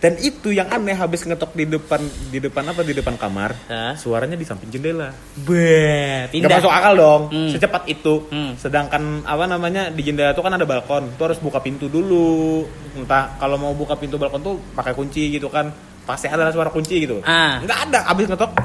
Dan 0.00 0.16
itu 0.16 0.48
yang 0.48 0.64
aneh 0.72 0.96
habis 0.96 1.28
ngetok 1.28 1.52
di 1.52 1.68
depan 1.68 2.00
di 2.32 2.40
depan 2.40 2.64
apa 2.64 2.80
di 2.80 2.96
depan 2.96 3.20
kamar, 3.20 3.52
Hah? 3.68 3.92
suaranya 3.92 4.32
di 4.32 4.48
samping 4.48 4.72
jendela. 4.72 5.12
Be, 5.36 6.24
Gak 6.32 6.48
masuk 6.48 6.72
akal 6.72 6.96
dong. 6.96 7.22
Hmm. 7.28 7.52
Secepat 7.52 7.84
itu. 7.84 8.24
Hmm. 8.32 8.56
Sedangkan 8.56 9.20
apa 9.28 9.44
namanya 9.44 9.92
di 9.92 10.00
jendela 10.00 10.32
itu 10.32 10.40
kan 10.40 10.56
ada 10.56 10.64
balkon. 10.64 11.12
Tuh 11.20 11.28
harus 11.28 11.36
buka 11.36 11.60
pintu 11.60 11.92
dulu. 11.92 12.64
Entah 12.96 13.36
kalau 13.36 13.60
mau 13.60 13.76
buka 13.76 13.92
pintu 13.92 14.16
balkon 14.16 14.40
tuh 14.40 14.56
pakai 14.72 14.96
kunci 14.96 15.36
gitu 15.36 15.52
kan. 15.52 15.68
Pasti 16.08 16.32
ada 16.32 16.48
suara 16.48 16.72
kunci 16.72 17.04
gitu. 17.04 17.20
Ah. 17.20 17.60
Nggak 17.60 17.78
ada. 17.92 18.00
Habis 18.08 18.24
ngetok 18.32 18.56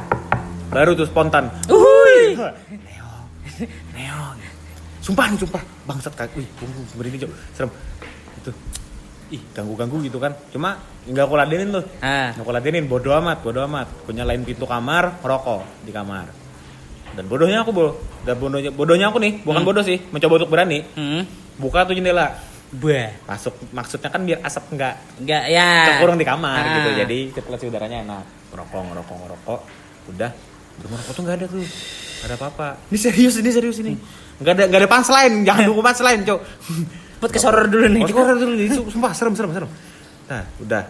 baru 0.72 0.96
tuh 0.96 1.04
spontan. 1.04 1.51
Uhuy. 1.68 2.32
Neo. 2.88 3.12
Neo. 3.92 4.20
Sumpah 5.05 5.29
nih, 5.29 5.38
sumpah. 5.38 5.62
Bangsat 5.85 6.17
kak. 6.17 6.33
Wih, 6.33 6.50
berdiri 6.97 7.21
jauh. 7.21 7.33
Serem. 7.53 7.69
Itu. 8.41 8.50
Ih, 9.29 9.41
ganggu-ganggu 9.53 10.01
gitu 10.01 10.17
kan. 10.17 10.33
Cuma 10.50 10.81
nggak 11.05 11.24
aku 11.24 11.35
ladenin 11.38 11.69
tuh. 11.69 11.85
Ah. 12.01 12.33
Nggak 12.33 12.41
aku 12.41 12.51
ladenin. 12.51 12.85
Bodo 12.89 13.13
amat, 13.13 13.38
bodo 13.45 13.62
amat. 13.62 13.85
Aku 14.01 14.09
nyalain 14.09 14.41
pintu 14.41 14.65
kamar, 14.65 15.21
ngerokok 15.21 15.85
di 15.85 15.93
kamar. 15.93 16.25
Dan 17.13 17.29
bodohnya 17.29 17.62
aku, 17.62 17.71
Bro. 17.71 17.89
Dan 18.25 18.35
bodohnya, 18.41 18.74
bodohnya 18.74 19.07
aku 19.07 19.21
nih, 19.21 19.45
bukan 19.45 19.62
Hmm. 19.62 19.69
bodoh 19.69 19.83
sih. 19.85 20.01
Mencoba 20.09 20.41
untuk 20.41 20.50
berani. 20.50 20.81
Hmm. 20.97 21.21
Buka 21.55 21.85
tuh 21.85 21.93
jendela. 21.93 22.33
Be. 22.74 23.13
Masuk. 23.24 23.53
Maksudnya 23.71 24.09
kan 24.09 24.25
biar 24.25 24.41
asap 24.41 24.74
nggak 24.74 24.93
Enggak 25.21 25.43
ya. 25.47 25.69
terkurung 25.95 26.17
di 26.17 26.25
kamar 26.25 26.59
Ah. 26.59 26.74
gitu. 26.75 26.89
Jadi 26.97 27.17
sirkulasi 27.31 27.69
udaranya 27.69 28.01
enak. 28.03 28.24
Ngerokok, 28.51 28.81
ngerokok, 28.89 29.15
ngerokok. 29.21 29.59
Udah. 30.12 30.31
Ngerokok 30.81 31.12
tuh 31.13 31.21
nggak 31.24 31.38
ada 31.39 31.45
tuh. 31.45 31.62
Nggak 31.62 32.25
ada 32.25 32.35
apa-apa. 32.35 32.67
Ini 32.89 32.97
serius, 33.00 33.35
ini 33.38 33.50
serius 33.53 33.77
ini. 33.79 33.93
Nggak 34.39 34.54
ada, 34.56 34.63
nggak 34.68 34.82
ada 34.84 34.89
punchline. 34.89 35.36
Jangan 35.48 35.62
nunggu 35.68 35.84
punchline, 35.84 36.22
cok. 36.27 36.39
Put 37.24 37.30
ke 37.32 37.39
soror 37.39 37.65
dulu 37.72 37.88
nih. 37.88 38.01
Oh, 38.04 38.08
keluar 38.12 38.36
dulu 38.36 38.54
nih. 38.60 38.68
Sumpah, 38.75 39.12
serem, 39.15 39.34
serem, 39.34 39.51
serem. 39.56 39.70
Nah, 40.27 40.44
udah. 40.60 40.84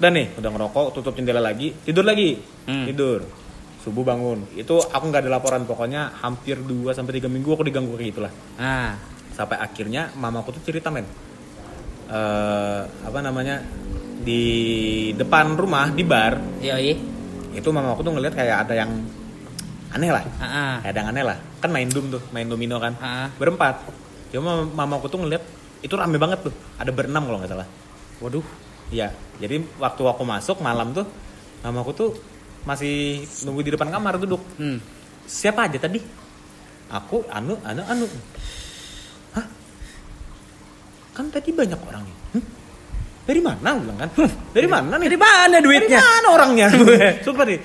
Udah 0.00 0.10
nih, 0.10 0.26
udah 0.34 0.50
ngerokok, 0.50 0.86
tutup 0.96 1.12
jendela 1.12 1.44
lagi, 1.44 1.76
tidur 1.84 2.02
lagi. 2.02 2.40
Hmm. 2.66 2.88
Tidur. 2.88 3.20
Subuh 3.80 4.04
bangun. 4.04 4.44
Itu 4.56 4.80
aku 4.80 5.04
nggak 5.08 5.24
ada 5.24 5.30
laporan 5.40 5.64
pokoknya 5.64 6.20
hampir 6.20 6.60
2 6.60 6.92
sampai 6.92 7.20
3 7.20 7.32
minggu 7.32 7.48
aku 7.52 7.64
diganggu 7.64 7.94
kayak 7.96 8.08
gitulah. 8.12 8.32
Nah. 8.58 8.92
Sampai 9.30 9.56
akhirnya 9.56 10.12
mamaku 10.20 10.58
tuh 10.60 10.62
cerita 10.68 10.92
men. 10.92 11.06
Eh, 12.10 12.82
apa 12.84 13.18
namanya? 13.22 13.62
Di 14.20 14.44
depan 15.16 15.56
rumah 15.56 15.88
di 15.94 16.04
bar 16.04 16.60
Yoi. 16.60 16.92
itu 17.56 17.68
mamaku 17.72 18.04
tuh 18.04 18.12
ngeliat 18.12 18.36
kayak 18.36 18.68
ada 18.68 18.74
yang 18.84 18.90
aneh 19.90 20.10
lah. 20.10 20.22
Ah. 20.38 20.76
Kayak 20.82 20.92
ada 20.94 20.98
yang 20.98 21.10
aneh 21.10 21.24
lah. 21.26 21.36
Kan 21.58 21.70
main 21.74 21.88
dum 21.90 22.06
tuh, 22.10 22.22
main 22.30 22.46
domino 22.46 22.76
kan. 22.78 22.94
Ah. 23.02 23.28
Berempat. 23.36 23.82
Cuma 24.30 24.62
mamaku 24.66 25.10
tuh 25.10 25.18
ngeliat 25.22 25.42
itu 25.82 25.94
rame 25.96 26.16
banget 26.16 26.46
tuh. 26.46 26.54
Ada 26.78 26.90
berenam 26.94 27.26
kalau 27.26 27.38
nggak 27.42 27.50
salah. 27.50 27.68
Waduh. 28.22 28.44
Iya, 28.90 29.14
jadi 29.38 29.62
waktu 29.78 30.02
aku 30.02 30.22
masuk 30.26 30.58
malam 30.66 30.90
tuh, 30.90 31.06
mamaku 31.62 31.90
tuh 31.94 32.10
masih 32.66 33.22
nunggu 33.46 33.62
di 33.62 33.70
depan 33.74 33.86
kamar 33.86 34.18
duduk. 34.18 34.42
Hmm. 34.58 34.82
Siapa 35.30 35.70
aja 35.70 35.78
tadi? 35.78 36.02
Aku, 36.90 37.22
Anu, 37.30 37.54
Anu, 37.62 37.82
Anu. 37.86 38.06
Hah? 39.38 39.46
Kan 41.14 41.30
tadi 41.30 41.54
banyak 41.54 41.78
orangnya. 41.78 42.16
Hmm? 42.34 42.44
Dari 43.30 43.38
mana? 43.38 43.68
Aku 43.78 43.80
bilang 43.86 43.98
kan. 44.02 44.10
Dari 44.50 44.66
mana 44.66 44.94
nih? 44.98 45.06
Dari 45.06 45.20
mana 45.22 45.56
Dari 45.62 45.66
duitnya? 45.70 45.98
mana 46.02 46.28
orangnya? 46.34 46.66
Sumpah 47.24 47.44
deh. 47.46 47.62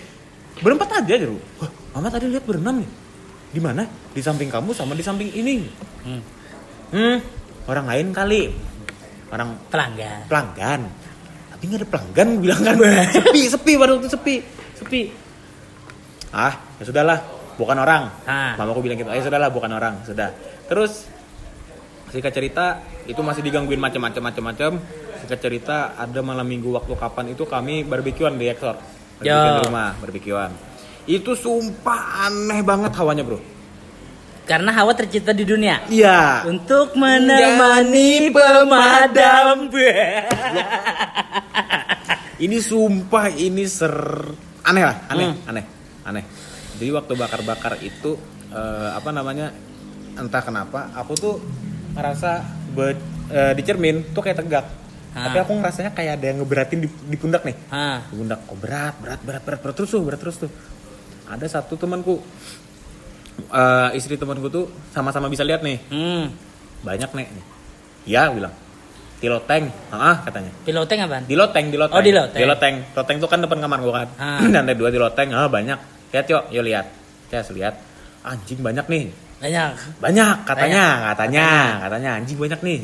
Berempat 0.62 0.90
aja 1.02 1.14
gitu. 1.18 1.42
Wah, 1.58 1.70
mama 1.96 2.08
tadi 2.08 2.28
lihat 2.28 2.44
berenam 2.44 2.84
nih. 2.84 2.92
Di 3.50 3.60
mana? 3.60 3.88
Di 3.88 4.20
samping 4.20 4.52
kamu 4.52 4.76
sama 4.76 4.92
di 4.92 5.02
samping 5.02 5.32
ini. 5.32 5.64
Hmm. 6.04 6.22
Hmm, 6.92 7.18
orang 7.66 7.86
lain 7.88 8.08
kali. 8.12 8.42
Orang 9.26 9.58
Pelanggan. 9.68 10.30
pelanggan 10.30 10.82
tapi 11.50 11.64
nggak 11.66 11.80
ada 11.82 11.88
pelanggan 11.88 12.28
gue 12.30 12.42
bilang 12.46 12.62
kan 12.62 12.76
sepi 13.16 13.42
sepi 13.48 13.74
pada 13.74 13.92
waktu 13.96 14.12
sepi 14.12 14.36
sepi 14.76 15.02
ah 16.30 16.52
ya 16.78 16.84
sudahlah 16.84 17.20
bukan 17.56 17.80
orang 17.80 18.12
Ah. 18.28 18.54
mamaku 18.54 18.86
bilang 18.86 19.00
gitu 19.00 19.08
ya 19.08 19.24
sudahlah 19.24 19.50
bukan 19.50 19.72
orang 19.72 20.04
sudah 20.04 20.36
terus 20.68 21.08
singkat 22.12 22.32
cerita 22.32 22.84
itu 23.08 23.18
masih 23.18 23.40
digangguin 23.40 23.80
macam-macam 23.80 24.30
macam-macam 24.30 24.72
singkat 25.24 25.40
cerita 25.42 25.96
ada 25.96 26.20
malam 26.20 26.44
minggu 26.44 26.70
waktu 26.70 26.92
kapan 26.92 27.32
itu 27.32 27.48
kami 27.48 27.82
barbekyuan 27.82 28.36
di 28.36 28.46
Exor 28.46 28.76
barbekyuan 29.18 29.56
di 29.56 29.64
rumah 29.66 29.90
barbekyuan 29.96 30.52
itu 31.06 31.32
sumpah 31.34 32.00
aneh 32.26 32.62
banget 32.62 32.92
hawanya 32.94 33.22
bro 33.22 33.40
Karena 34.46 34.70
Hawa 34.72 34.94
tercipta 34.94 35.32
di 35.32 35.42
dunia. 35.42 35.82
iya 35.88 36.46
Untuk 36.46 36.94
menemani 36.94 38.30
pemadam. 38.30 39.66
ini 42.38 42.58
sumpah 42.60 43.32
ini 43.32 43.66
ser 43.66 43.96
aneh 44.62 44.84
lah 44.84 44.98
aneh 45.08 45.26
Hmm. 45.26 45.50
aneh 45.50 45.66
aneh 46.04 46.24
jadi 46.76 46.92
waktu 46.94 47.14
bakar-bakar 47.16 47.80
itu 47.82 48.20
eh, 48.52 48.90
apa 48.92 49.10
namanya 49.10 49.50
entah 50.14 50.42
kenapa 50.42 50.92
aku 50.94 51.14
tuh 51.16 51.36
ngerasa 51.94 52.32
be- 52.70 53.00
eh, 53.30 53.54
di 53.54 53.62
cermin 53.62 54.12
tuh 54.12 54.22
kayak 54.22 54.40
tegak 54.42 54.66
Ah. 55.10 55.32
tapi 55.32 55.40
aku 55.40 55.56
ngerasanya 55.56 55.90
kayak 55.90 56.20
ada 56.20 56.26
yang 56.28 56.38
ngeberatin 56.38 56.80
di, 56.82 56.90
di 56.92 57.16
pundak 57.16 57.42
nih 57.42 57.56
Ah. 57.68 58.04
di 58.06 58.20
pundak 58.20 58.44
oh 58.46 58.58
berat 58.60 59.00
berat 59.00 59.20
berat 59.22 59.42
berat 59.42 59.60
berat 59.64 59.74
terus 59.74 59.90
tuh 59.90 60.04
berat 60.04 60.20
terus 60.20 60.36
tuh 60.38 60.52
ada 61.26 61.46
satu 61.46 61.74
temanku 61.76 62.22
eh, 63.48 63.90
istri 63.94 64.16
temanku 64.16 64.48
tuh 64.48 64.66
sama-sama 64.90 65.28
bisa 65.28 65.42
lihat 65.42 65.62
nih 65.62 65.78
Hmm. 65.90 66.32
banyak 66.82 67.10
nek 67.12 67.28
ya 68.06 68.30
bilang 68.30 68.54
tiloteng 69.18 69.72
ah 69.90 70.22
katanya 70.22 70.52
Di 70.62 70.72
loteng 70.72 71.00
apaan? 71.02 71.24
di 71.26 71.36
loteng, 71.36 71.66
di 71.72 71.78
loteng. 71.80 71.98
Oh, 71.98 72.04
di 72.04 72.12
loteng. 72.12 72.38
Di 72.38 72.46
loteng. 72.46 73.16
Tuh 73.18 73.30
kan 73.32 73.40
depan 73.40 73.58
kamar 73.58 73.80
gua 73.80 73.94
kan. 74.04 74.10
Ah. 74.20 74.44
Dan 74.44 74.62
ada 74.68 74.76
dua 74.76 74.92
di 74.92 75.00
loteng, 75.00 75.32
ah 75.32 75.48
banyak. 75.48 75.80
Lihat 76.12 76.26
yuk, 76.28 76.44
yuk 76.52 76.64
lihat. 76.64 76.86
Saya 77.32 77.42
lihat. 77.50 77.76
Anjing 78.22 78.60
banyak 78.60 78.86
nih. 78.86 79.06
Banyak. 79.40 79.72
Banyak 80.04 80.36
katanya, 80.46 80.86
katanya, 81.10 81.48
katanya 81.82 82.10
anjing 82.20 82.38
banyak 82.38 82.60
nih. 82.60 82.78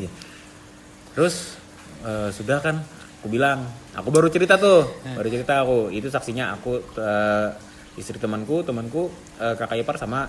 Terus 1.12 1.60
eh, 2.02 2.32
sudah 2.32 2.58
kan 2.58 2.80
aku 3.20 3.28
bilang, 3.28 3.62
aku 3.92 4.08
baru 4.08 4.26
cerita 4.26 4.56
tuh, 4.56 4.88
Hmm. 5.04 5.14
baru 5.20 5.28
cerita 5.28 5.62
aku. 5.62 5.92
Itu 5.92 6.08
saksinya 6.08 6.56
aku 6.56 6.80
eh, 6.96 7.48
istri 7.96 8.16
temanku, 8.16 8.64
temanku 8.64 9.12
eh, 9.40 9.54
kakak 9.56 9.82
ipar 9.84 9.96
sama 10.00 10.28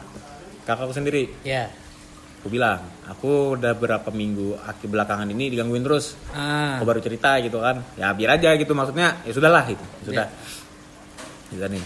kakakku 0.67 0.93
sendiri. 0.95 1.31
Ya. 1.43 1.71
aku 2.43 2.51
bilang 2.51 2.83
aku 3.07 3.55
udah 3.55 3.71
berapa 3.71 4.11
minggu 4.11 4.59
akhir 4.67 4.91
belakangan 4.91 5.31
ini 5.31 5.47
digangguin 5.47 5.79
terus. 5.79 6.19
Ah. 6.35 6.75
aku 6.75 6.83
baru 6.83 6.99
cerita 6.99 7.39
gitu 7.39 7.63
kan. 7.63 7.79
Ya 7.95 8.11
biar 8.11 8.35
aja 8.35 8.51
gitu 8.59 8.75
maksudnya 8.75 9.23
ya 9.23 9.31
sudahlah 9.31 9.63
gitu 9.63 9.85
sudah. 10.03 10.27
Gitu 11.47 11.63
nih 11.63 11.83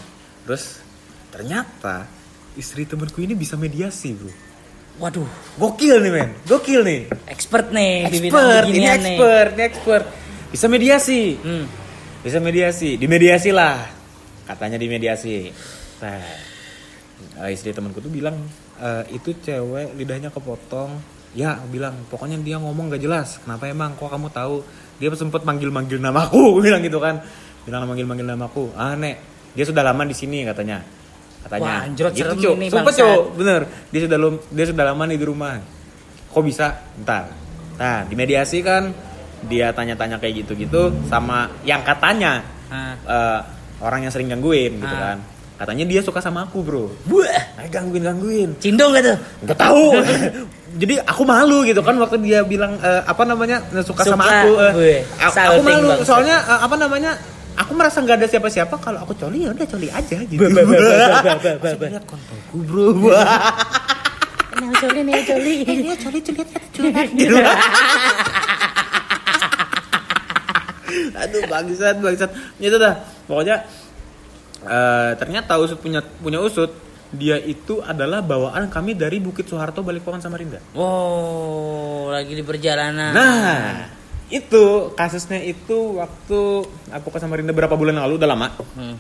terus 0.48 0.82
ternyata 1.30 2.10
istri 2.58 2.90
temanku 2.90 3.22
ini 3.22 3.38
bisa 3.38 3.54
mediasi 3.54 4.18
bro 4.18 4.34
Waduh, 4.98 5.30
gokil 5.62 6.02
nih 6.02 6.10
men. 6.10 6.34
Gokil 6.50 6.82
nih. 6.82 7.00
Expert 7.30 7.70
nih 7.70 8.10
expert 8.10 8.66
ini 8.66 8.74
beginian 8.74 8.98
nih. 8.98 9.14
expert 9.14 9.50
ini 9.54 9.64
expert. 9.70 10.06
Bisa 10.50 10.66
mediasi. 10.66 11.22
Hmm. 11.38 11.66
bisa 12.26 12.42
mediasi. 12.42 12.98
Dimediasi 12.98 13.54
lah 13.54 13.97
katanya 14.48 14.80
dimediasi 14.80 15.52
nah 16.00 16.22
eh, 17.44 17.50
istri 17.52 17.76
temanku 17.76 18.00
tuh 18.00 18.10
bilang 18.10 18.38
eh, 18.80 19.04
itu 19.12 19.36
cewek 19.38 19.94
lidahnya 19.98 20.32
kepotong. 20.32 20.98
Ya 21.38 21.60
bilang 21.70 21.94
pokoknya 22.10 22.40
dia 22.42 22.58
ngomong 22.58 22.90
gak 22.90 23.04
jelas. 23.04 23.38
Kenapa 23.44 23.70
emang? 23.70 23.94
Kok 23.94 24.10
kamu 24.10 24.28
tahu? 24.34 24.64
Dia 24.98 25.14
sempet 25.14 25.46
manggil 25.46 25.70
manggil 25.70 26.02
namaku 26.02 26.58
aku 26.58 26.60
bilang 26.66 26.82
gitu 26.82 26.98
kan. 26.98 27.22
Bilang 27.68 27.86
manggil 27.86 28.08
manggil 28.10 28.26
namaku. 28.26 28.74
Ah 28.74 28.98
nek 28.98 29.22
dia 29.54 29.66
sudah 29.68 29.86
lama 29.86 30.02
di 30.08 30.16
sini 30.18 30.42
katanya. 30.48 30.82
Katanya. 31.46 31.84
Wah, 31.84 31.86
anjrot 31.86 32.14
Cuk. 32.18 32.56
ini, 32.58 32.68
Sumpah, 32.74 32.90
bangsat. 32.90 33.06
Cuk. 33.06 33.24
bener. 33.38 33.62
Dia 33.94 34.02
sudah 34.10 34.18
lum- 34.18 34.44
dia 34.50 34.66
sudah 34.66 34.84
lama 34.88 35.04
nih 35.06 35.18
di 35.20 35.26
rumah. 35.28 35.54
Kok 36.34 36.42
bisa? 36.42 36.68
Entar 36.98 37.48
nah 37.78 38.02
dimediasi 38.10 38.66
kan 38.66 38.90
dia 39.46 39.70
tanya-tanya 39.70 40.18
kayak 40.18 40.42
gitu-gitu 40.44 40.90
sama 41.06 41.46
yang 41.62 41.86
katanya 41.86 42.42
eh, 42.74 43.42
orang 43.80 44.00
yang 44.02 44.12
sering 44.12 44.28
gangguin 44.28 44.78
gitu 44.78 44.90
Ah. 44.90 45.14
kan. 45.14 45.20
Katanya 45.58 45.90
dia 45.90 46.02
suka 46.02 46.22
sama 46.22 46.46
aku 46.46 46.62
bro. 46.62 46.86
Buah, 47.04 47.58
nah, 47.58 47.66
gangguin 47.66 48.06
gangguin. 48.06 48.50
Cindong 48.62 48.94
gak 48.94 49.04
tuh? 49.04 49.18
nggak 49.42 49.58
tahu. 49.58 49.86
Jadi 50.82 50.94
aku 51.02 51.26
malu 51.26 51.66
gitu 51.66 51.82
kan 51.82 51.98
waktu 51.98 52.22
dia 52.22 52.46
bilang 52.46 52.78
eh, 52.78 53.02
apa 53.02 53.26
namanya 53.26 53.58
suka, 53.82 54.06
sama 54.06 54.22
Suka, 54.22 54.38
aku 54.38 54.52
eh, 54.54 54.74
weh, 54.78 55.00
aku, 55.18 55.26
aku 55.26 55.34
salting 55.34 55.66
malu 55.66 55.90
banget. 55.90 56.06
soalnya 56.06 56.38
eh, 56.46 56.60
apa 56.62 56.76
namanya 56.78 57.12
aku 57.58 57.72
merasa 57.74 57.98
nggak 58.06 58.18
ada 58.22 58.28
siapa-siapa. 58.30 58.76
Kalau 58.78 59.00
aku 59.02 59.18
coli 59.18 59.46
ya 59.46 59.50
udah 59.50 59.66
coli 59.66 59.90
aja 59.90 60.18
gitu. 60.22 60.38
Ba, 60.38 60.50
ba, 60.54 60.62
ba, 60.62 60.78
ba, 60.78 60.78
ba, 60.78 61.18
ba, 61.18 61.34
ba, 61.42 61.52
ba. 61.58 61.70
Masih 61.74 61.90
lihat 61.90 62.06
kontolku 62.06 62.58
bro. 62.62 62.88
Ini 64.58 64.74
coli 64.74 65.00
nih 65.06 65.22
coli. 65.22 65.54
ini 65.64 65.94
coli 65.96 66.20
coli 66.22 66.42
coli. 66.74 66.90
Gitu. 67.18 67.36
Aduh 71.14 71.42
bangsat 71.46 71.96
bangsat. 71.98 72.30
Itu 72.58 72.78
dah 72.78 72.94
pokoknya 73.28 73.68
eh, 74.66 75.12
ternyata 75.20 75.60
usut 75.62 75.78
punya 75.78 76.02
punya 76.02 76.40
usut 76.42 76.72
dia 77.14 77.40
itu 77.40 77.80
adalah 77.80 78.20
bawaan 78.20 78.68
kami 78.68 78.92
dari 78.92 79.24
Bukit 79.24 79.48
Soeharto 79.48 79.80
Balikpapan 79.80 80.20
Samarinda 80.20 80.60
Oh, 80.76 82.12
lagi 82.12 82.36
di 82.36 82.44
perjalanan. 82.44 83.16
Nah, 83.16 83.88
itu 84.28 84.92
kasusnya 84.92 85.40
itu 85.40 86.04
waktu 86.04 86.40
aku 86.92 87.08
ke 87.08 87.20
Samarinda 87.20 87.56
berapa 87.56 87.80
bulan 87.80 87.96
lalu 88.04 88.20
udah 88.20 88.30
lama. 88.30 88.48
Hmm. 88.76 88.96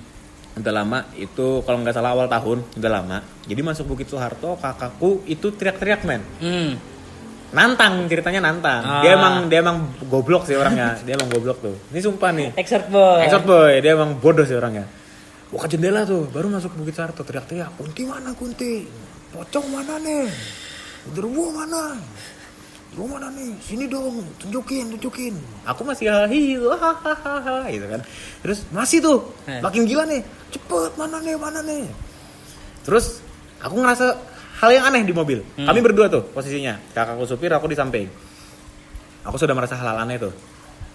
Udah 0.58 0.74
lama 0.74 1.00
itu 1.20 1.62
kalau 1.68 1.84
nggak 1.84 1.96
salah 1.96 2.16
awal 2.16 2.32
tahun 2.32 2.64
udah 2.80 2.92
lama. 2.92 3.18
Jadi 3.44 3.60
masuk 3.60 3.92
Bukit 3.92 4.08
Soeharto 4.08 4.56
kakakku 4.56 5.28
itu 5.28 5.52
teriak-teriak 5.52 6.08
men. 6.08 6.24
Hmm. 6.40 6.72
Nantang 7.56 8.12
ceritanya 8.12 8.44
nantang. 8.44 8.84
Ah. 8.84 9.00
Dia 9.00 9.16
emang 9.16 9.48
dia 9.48 9.64
emang 9.64 9.88
goblok 10.12 10.44
sih 10.44 10.56
orangnya. 10.60 11.00
dia 11.08 11.16
emang 11.16 11.32
goblok 11.32 11.64
tuh. 11.64 11.76
Ini 11.96 12.00
sumpah 12.04 12.32
nih. 12.36 12.50
Expert 12.60 12.92
boy. 12.92 13.24
Exot 13.24 13.44
boy, 13.48 13.80
dia 13.80 13.96
emang 13.96 14.20
bodoh 14.20 14.44
sih 14.44 14.56
orangnya. 14.58 14.84
Buka 15.48 15.72
jendela 15.72 16.04
tuh, 16.04 16.28
baru 16.28 16.52
masuk 16.52 16.76
ke 16.76 16.78
Bukit 16.84 16.96
Soeharto 17.00 17.24
teriak-teriak. 17.24 17.72
Kunti 17.80 18.04
mana 18.04 18.36
Kunti? 18.36 18.84
Pocong 19.32 19.68
mana 19.72 19.96
nih? 19.96 20.28
Genderuwo 21.08 21.56
mana? 21.56 21.96
Genderuwo 22.92 23.16
mana 23.16 23.32
nih? 23.32 23.56
Sini 23.64 23.88
dong, 23.88 24.28
tunjukin, 24.44 25.00
tunjukin. 25.00 25.40
Aku 25.64 25.88
masih 25.88 26.12
hahi, 26.12 26.60
hahaha, 26.60 27.64
gitu 27.72 27.88
kan. 27.88 28.02
Terus 28.44 28.60
masih 28.76 29.00
tuh, 29.00 29.32
Eh. 29.48 29.64
makin 29.64 29.88
gila 29.88 30.04
nih. 30.04 30.20
Cepet, 30.52 30.92
mana 31.00 31.24
nih, 31.24 31.40
mana 31.40 31.64
nih? 31.64 31.88
Terus 32.84 33.24
aku 33.64 33.80
ngerasa 33.80 34.20
hal 34.58 34.70
yang 34.72 34.86
aneh 34.86 35.02
di 35.02 35.12
mobil. 35.12 35.40
Kami 35.56 35.80
berdua 35.80 36.08
tuh 36.08 36.24
posisinya. 36.28 36.78
Kakakku 36.92 37.24
supir, 37.24 37.50
aku 37.50 37.66
di 37.66 37.76
samping. 37.76 38.08
Aku 39.24 39.36
sudah 39.36 39.54
merasa 39.54 39.76
hal 39.76 39.98
aneh 39.98 40.18
tuh. 40.18 40.34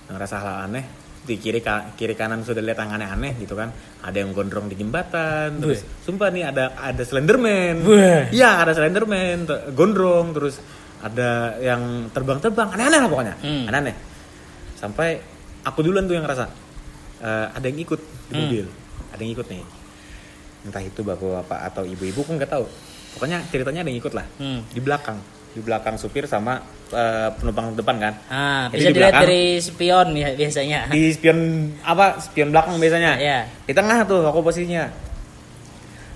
Ngerasa 0.08 0.34
hal 0.36 0.50
aneh. 0.66 0.84
Di 1.22 1.38
kiri 1.38 1.62
ka- 1.62 1.94
kiri 1.94 2.12
kanan 2.12 2.42
sudah 2.42 2.58
lihat 2.58 2.76
yang 2.76 2.92
aneh-aneh 2.92 3.38
gitu 3.38 3.54
kan. 3.54 3.70
Ada 4.02 4.20
yang 4.20 4.34
gondrong 4.34 4.66
di 4.66 4.74
jembatan. 4.74 5.62
Terus 5.62 5.86
sumpah 6.02 6.28
nih 6.28 6.44
ada 6.44 6.74
ada 6.74 7.02
Slenderman. 7.02 7.86
Iya, 8.30 8.58
ada 8.58 8.72
Slenderman, 8.72 9.46
gondrong 9.70 10.34
terus 10.34 10.58
ada 10.98 11.54
yang 11.58 12.10
terbang-terbang. 12.10 12.74
Aneh-aneh 12.74 12.98
lah 12.98 13.08
pokoknya. 13.08 13.34
Hmm. 13.38 13.70
Aneh-aneh. 13.70 13.94
Sampai 14.74 15.22
aku 15.62 15.78
duluan 15.80 16.04
tuh 16.04 16.18
yang 16.18 16.26
ngerasa 16.26 16.46
eh, 17.22 17.46
ada 17.54 17.62
yang 17.62 17.78
ikut 17.78 18.00
di 18.26 18.34
Hmm. 18.34 18.40
mobil. 18.42 18.66
Ada 19.14 19.20
yang 19.22 19.32
ikut 19.32 19.46
nih. 19.46 19.62
Entah 20.62 20.82
itu 20.82 21.00
bapak-bapak 21.02 21.58
atau 21.70 21.82
ibu-ibu 21.84 22.22
aku 22.22 22.34
nggak 22.34 22.50
tahu. 22.50 22.66
Pokoknya 23.14 23.38
ceritanya 23.48 23.80
ada 23.82 23.90
yang 23.90 24.00
ikut 24.00 24.12
lah. 24.12 24.26
Hmm. 24.36 24.60
Di 24.68 24.80
belakang, 24.80 25.18
di 25.52 25.60
belakang 25.60 25.94
supir 25.96 26.24
sama 26.24 26.58
eh, 26.90 27.28
penumpang 27.36 27.72
depan 27.72 27.96
kan. 27.98 28.12
Ah, 28.26 28.64
Jadi 28.68 28.76
bisa 28.76 28.88
di 28.88 28.94
dilihat 28.94 29.12
belakang. 29.12 29.22
dari 29.28 29.42
spion 29.58 30.08
ya 30.12 30.28
biasanya. 30.32 30.78
Di 30.88 31.02
spion 31.12 31.38
apa? 31.82 32.06
Spion 32.18 32.48
belakang 32.50 32.74
biasanya. 32.76 33.12
Iya. 33.16 33.38
Di 33.64 33.72
tengah 33.72 34.04
tuh 34.04 34.24
aku 34.24 34.40
posisinya. 34.40 34.84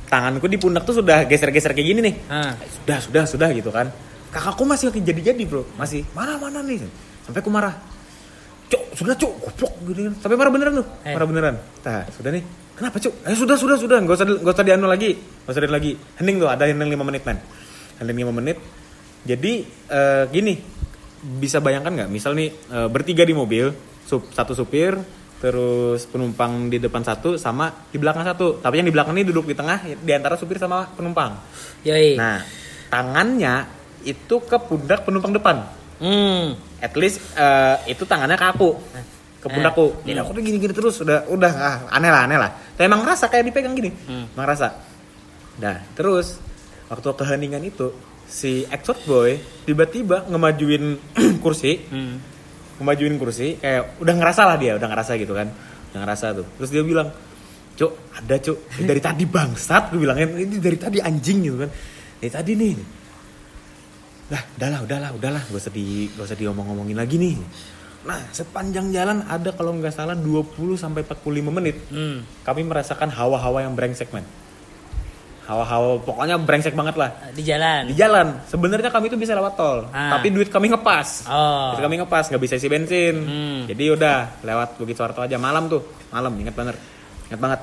Tanganku 0.06 0.46
di 0.46 0.54
pundak 0.54 0.86
tuh 0.86 1.02
sudah 1.02 1.26
geser-geser 1.26 1.74
kayak 1.74 1.88
gini 1.90 2.00
nih. 2.00 2.14
Ah. 2.30 2.54
Sudah, 2.80 2.98
sudah, 3.02 3.24
sudah 3.26 3.48
gitu 3.50 3.74
kan. 3.74 3.90
Kakakku 4.30 4.62
masih 4.62 4.92
lagi 4.92 5.00
jadi-jadi 5.02 5.42
bro, 5.48 5.66
masih 5.74 6.06
mana 6.14 6.38
mana 6.38 6.62
nih. 6.62 6.86
Sampai 7.26 7.42
aku 7.42 7.50
marah. 7.50 7.74
Cuk, 8.66 8.82
sudah 8.94 9.14
cuk, 9.14 9.32
goblok 9.38 9.72
gitu 9.90 10.00
kan. 10.06 10.14
Sampai 10.22 10.36
marah 10.38 10.50
beneran 10.50 10.72
tuh, 10.78 10.86
Eh. 11.02 11.14
marah 11.14 11.26
beneran. 11.26 11.54
Nah, 11.82 12.02
sudah 12.14 12.30
nih. 12.34 12.42
Kenapa 12.76 13.00
cuk? 13.00 13.14
Eh 13.24 13.32
sudah, 13.32 13.56
sudah, 13.56 13.76
sudah. 13.80 13.98
Gak 14.04 14.16
usah, 14.20 14.26
gak 14.28 14.54
usah 14.54 14.66
dianu 14.68 14.84
lagi. 14.84 15.16
Gak 15.16 15.52
usah 15.56 15.60
dianu 15.64 15.74
lagi. 15.80 15.96
Hening 16.20 16.36
tuh, 16.36 16.48
ada 16.52 16.68
hening 16.68 16.92
5 16.92 17.08
menit 17.08 17.22
man. 17.24 17.40
Hening 18.04 18.16
5 18.28 18.36
menit. 18.36 18.56
Jadi 19.24 19.52
eh, 19.88 20.24
gini, 20.28 20.54
bisa 21.40 21.58
bayangkan 21.64 21.92
nggak? 21.96 22.10
Misal 22.12 22.36
nih 22.36 22.52
eh, 22.52 22.88
bertiga 22.92 23.24
di 23.24 23.32
mobil, 23.32 23.72
sup, 24.04 24.28
satu 24.30 24.52
supir, 24.52 24.92
terus 25.40 26.04
penumpang 26.06 26.68
di 26.68 26.76
depan 26.76 27.00
satu, 27.00 27.40
sama 27.40 27.88
di 27.88 27.96
belakang 27.96 28.28
satu. 28.28 28.60
Tapi 28.60 28.84
yang 28.84 28.86
di 28.86 28.94
belakang 28.94 29.16
ini 29.16 29.24
duduk 29.24 29.48
di 29.48 29.56
tengah, 29.56 29.82
di 29.96 30.12
antara 30.12 30.36
supir 30.36 30.60
sama 30.60 30.84
penumpang. 30.92 31.32
Yoi. 31.82 32.14
Nah, 32.14 32.44
tangannya 32.92 33.66
itu 34.04 34.36
ke 34.44 34.56
pundak 34.60 35.02
penumpang 35.08 35.32
depan. 35.32 35.56
Hmm. 35.96 36.54
At 36.78 36.92
least 36.92 37.24
eh, 37.40 37.88
itu 37.88 38.04
tangannya 38.04 38.36
ke 38.36 38.46
aku, 38.52 38.76
ke 39.46 39.54
pundakku. 39.54 39.86
Eh, 40.02 40.10
Jadi 40.10 40.18
aku 40.18 40.30
tuh 40.34 40.42
gini-gini 40.42 40.74
terus, 40.74 40.98
udah 40.98 41.30
udah 41.30 41.52
ah, 41.54 41.76
aneh 41.94 42.10
lah, 42.10 42.26
aneh 42.26 42.34
lah. 42.36 42.50
Tapi 42.74 42.84
emang 42.84 43.06
ngerasa 43.06 43.30
kayak 43.30 43.44
dipegang 43.46 43.72
gini, 43.72 43.94
Hmm. 43.94 44.26
emang 44.34 44.44
ngerasa. 44.44 44.66
Nah, 45.62 45.76
terus 45.94 46.42
waktu 46.86 47.06
keheningan 47.14 47.62
itu 47.62 47.94
si 48.26 48.66
exot 48.66 48.98
boy 49.06 49.38
tiba-tiba 49.62 50.26
ngemajuin 50.26 50.84
kursi, 51.44 51.78
Hmm. 51.86 52.18
ngemajuin 52.82 53.14
kursi, 53.16 53.56
kayak 53.56 54.02
udah 54.02 54.14
ngerasa 54.18 54.42
lah 54.44 54.56
dia, 54.58 54.74
udah 54.74 54.88
ngerasa 54.90 55.14
gitu 55.14 55.32
kan, 55.32 55.46
udah 55.94 56.00
ngerasa 56.02 56.26
tuh. 56.34 56.46
Terus 56.58 56.70
dia 56.74 56.82
bilang, 56.82 57.08
cuk 57.76 57.92
ada 58.16 58.36
cuk 58.40 58.58
dari 58.82 58.98
tadi 58.98 59.24
bangsat 59.28 59.92
gue 59.92 60.00
bilangin 60.00 60.32
ini 60.32 60.56
dari 60.56 60.80
tadi 60.80 60.96
anjing 60.96 61.44
gitu 61.44 61.60
kan 61.60 61.68
dari 62.16 62.32
tadi 62.32 62.52
nih 62.56 62.72
Lah, 64.26 64.42
udahlah, 64.58 64.80
udahlah, 64.82 65.10
udahlah, 65.14 65.42
gak 65.46 65.54
usah 65.54 65.70
di 65.70 66.10
gak 66.10 66.26
usah 66.26 66.34
diomong-ngomongin 66.34 66.98
lagi 66.98 67.14
nih. 67.14 67.38
Nah, 68.06 68.22
sepanjang 68.30 68.94
jalan 68.94 69.26
ada 69.26 69.50
kalau 69.50 69.74
nggak 69.74 69.90
salah 69.90 70.14
20 70.14 70.78
sampai 70.78 71.02
45 71.02 71.50
menit. 71.50 71.76
Hmm. 71.90 72.22
Kami 72.46 72.62
merasakan 72.62 73.10
hawa-hawa 73.10 73.66
yang 73.66 73.74
brengsek, 73.74 74.14
man. 74.14 74.22
Hawa-hawa 75.46 76.02
pokoknya 76.02 76.38
brengsek 76.38 76.74
banget 76.74 76.98
lah. 76.98 77.10
Di 77.30 77.42
jalan. 77.42 77.86
Di 77.86 77.94
jalan, 77.94 78.42
sebenarnya 78.46 78.90
kami 78.90 79.06
tuh 79.06 79.18
bisa 79.18 79.30
lewat 79.34 79.54
tol, 79.54 79.86
Ah. 79.90 80.18
tapi 80.18 80.30
duit 80.30 80.50
kami 80.50 80.70
ngepas. 80.70 81.26
Oh. 81.26 81.74
Duit 81.74 81.82
kami 81.82 82.02
ngepas, 82.02 82.30
nggak 82.30 82.42
bisa 82.42 82.54
isi 82.58 82.66
bensin. 82.66 83.14
Hmm. 83.22 83.60
Jadi 83.66 83.84
udah 83.90 84.42
lewat 84.42 84.78
Bukit 84.78 84.98
Soeharto 84.98 85.22
aja 85.22 85.38
malam 85.38 85.70
tuh, 85.70 85.82
malam 86.10 86.34
ingat 86.38 86.54
banget, 86.54 86.74
ingat 87.30 87.38
banget, 87.38 87.60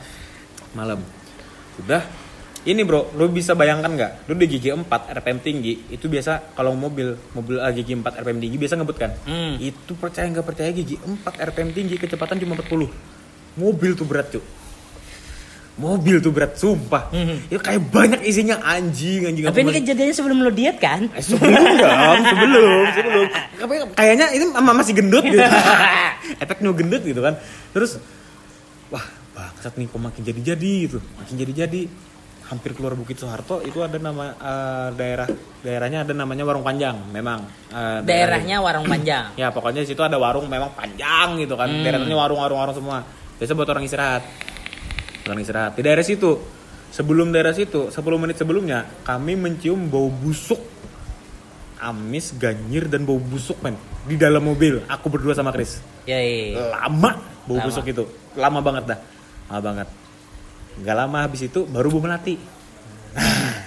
malam. 0.71 0.99
Sudah, 1.75 2.03
ini 2.63 2.81
bro, 2.81 3.11
lu 3.13 3.27
bisa 3.27 3.53
bayangkan 3.53 3.91
nggak? 3.91 4.11
Lu 4.23 4.33
di 4.33 4.47
gigi 4.47 4.69
4 4.69 4.87
RPM 5.13 5.39
tinggi, 5.39 5.89
itu 5.89 6.07
biasa 6.07 6.55
kalau 6.55 6.71
mobil 6.73 7.11
mobil 7.31 7.57
ah, 7.57 7.69
gigi 7.69 7.91
4 7.91 8.23
RPM 8.23 8.39
tinggi 8.39 8.55
biasa 8.55 8.73
ngebut 8.75 8.97
kan? 8.97 9.11
Hmm. 9.23 9.59
Itu 9.59 9.93
percaya 9.93 10.27
nggak 10.29 10.45
percaya 10.45 10.69
gigi 10.69 10.95
4 10.95 11.19
RPM 11.43 11.69
tinggi 11.69 11.95
kecepatan 11.95 12.37
cuma 12.37 12.55
40. 12.55 12.87
Mobil 13.53 13.91
tuh 13.93 14.03
berat 14.03 14.27
cuy. 14.29 14.43
Mobil 15.73 16.21
tuh 16.21 16.29
berat, 16.29 16.53
sumpah. 16.53 17.09
Mhm. 17.09 17.49
Ya 17.49 17.57
kayak 17.57 17.89
banyak 17.89 18.21
isinya 18.21 18.61
anjing, 18.61 19.25
anjing. 19.25 19.41
Tapi 19.43 19.59
ini 19.59 19.73
kejadiannya 19.75 20.13
sebelum 20.13 20.37
lo 20.39 20.53
diet 20.53 20.77
kan? 20.77 21.09
Eh, 21.09 21.19
sebelum 21.19 21.49
dong, 21.73 22.19
sebelum, 22.23 22.83
sebelum. 22.93 23.25
Kayak- 23.57 23.89
Kayaknya 23.97 24.27
ini 24.31 24.45
ma- 24.53 24.69
masih 24.71 24.93
gendut 24.93 25.25
gitu. 25.25 25.41
Efeknya 26.41 26.69
gendut 26.71 27.01
gitu 27.01 27.17
kan. 27.19 27.41
Terus, 27.73 27.97
wah 28.87 29.01
bangsat 29.33 29.73
nih 29.73 29.89
kok 29.89 29.97
makin 29.97 30.21
jadi-jadi 30.21 30.73
gitu. 30.85 31.01
Makin 31.17 31.35
jadi-jadi. 31.41 31.81
Hampir 32.53 32.71
keluar 32.71 32.93
Bukit 32.93 33.17
Soeharto 33.17 33.59
itu 33.59 33.81
ada 33.81 33.97
nama 33.97 34.31
eh, 34.31 34.87
daerah 34.93 35.27
daerahnya 35.59 36.05
ada 36.05 36.13
namanya 36.13 36.45
Warung 36.45 36.61
Panjang 36.61 37.09
memang 37.09 37.41
daerah- 37.67 38.05
Daerahnya 38.05 38.57
Warung 38.59 38.85
Panjang. 38.85 39.33
ya 39.33 39.49
pokoknya 39.49 39.81
di 39.81 39.89
situ 39.89 39.99
ada 39.99 40.15
warung 40.15 40.45
memang 40.45 40.69
panjang 40.71 41.35
gitu 41.37 41.53
kan. 41.53 41.65
Hmm. 41.65 41.81
daerahnya 41.81 42.13
warung 42.13 42.37
warung 42.37 42.59
warung 42.59 42.73
semua. 42.73 43.01
Biasa 43.33 43.51
buat 43.51 43.65
orang 43.67 43.83
istirahat. 43.83 44.23
Orang 45.23 45.39
istirahat. 45.39 45.73
Di 45.73 45.81
daerah 45.81 46.01
situ 46.01 46.37
sebelum 46.89 47.33
daerah 47.33 47.51
situ 47.51 47.89
10 47.89 47.97
menit 48.15 48.37
sebelumnya 48.37 48.85
kami 49.01 49.33
mencium 49.33 49.87
bau 49.87 50.07
busuk. 50.07 50.61
Amis 51.79 52.31
ganyir 52.33 52.87
dan 52.87 53.03
bau 53.03 53.17
busuk 53.17 53.59
men. 53.59 53.75
Di 54.03 54.15
dalam 54.15 54.39
mobil. 54.41 54.79
Aku 54.85 55.11
berdua 55.11 55.33
sama 55.33 55.51
Chris. 55.51 55.83
Yoi. 56.03 56.55
lama 56.55 57.11
bau 57.43 57.57
Lama. 57.57 57.65
busuk 57.65 57.83
itu. 57.85 58.03
Lama 58.35 58.59
banget 58.59 58.83
dah. 58.85 58.99
Lama 59.49 59.61
banget 59.61 59.87
nggak 60.75 60.95
lama 60.95 61.17
habis 61.21 61.41
itu 61.43 61.65
baru 61.65 61.89
bau 61.89 62.01
melati 62.01 62.35
Nah, 63.13 63.61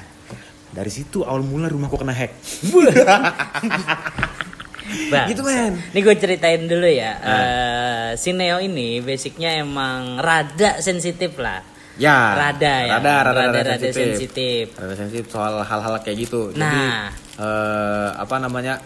dari 0.74 0.90
situ 0.90 1.22
awal 1.22 1.40
mula 1.40 1.66
rumahku 1.66 1.96
kena 1.96 2.10
hack 2.10 2.34
Bang. 5.06 5.26
gitu 5.28 5.42
men 5.42 5.74
Ini 5.90 5.98
gue 6.00 6.14
ceritain 6.14 6.62
dulu 6.62 6.86
ya. 6.86 7.12
Ah. 7.16 7.26
Eh, 7.26 8.10
si 8.14 8.30
Neo 8.30 8.58
ini 8.58 8.98
basicnya 9.00 9.54
emang 9.56 10.16
rada 10.16 10.78
sensitif 10.78 11.34
lah. 11.36 11.58
Ya, 11.96 12.14
Rada 12.36 12.74
ya. 12.84 12.92
Rada, 12.94 13.12
rada, 13.16 13.22
rada, 13.24 13.40
Rada- 13.40 13.56
rada 13.56 13.74
sensitif. 13.80 14.14
sensitif. 14.14 14.64
Rada 14.76 14.94
sensitif 14.94 15.26
soal 15.26 15.58
hal-hal 15.58 15.94
kayak 16.00 16.16
gitu. 16.20 16.52
Jadi, 16.52 16.60
Nah. 16.60 17.08
eh, 17.34 18.08
apa 18.14 18.36
namanya? 18.36 18.78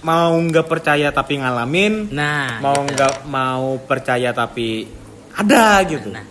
Mau 0.00 0.32
nggak 0.40 0.64
percaya 0.64 1.10
tapi 1.10 1.36
ngalamin, 1.36 2.08
Nah, 2.08 2.56
mau 2.58 2.80
gitu. 2.80 2.96
nggak 2.96 3.14
mau 3.26 3.76
percaya 3.78 4.32
tapi 4.32 4.88
ada 5.30 5.84
gitu. 5.84 6.08
Nah, 6.08 6.24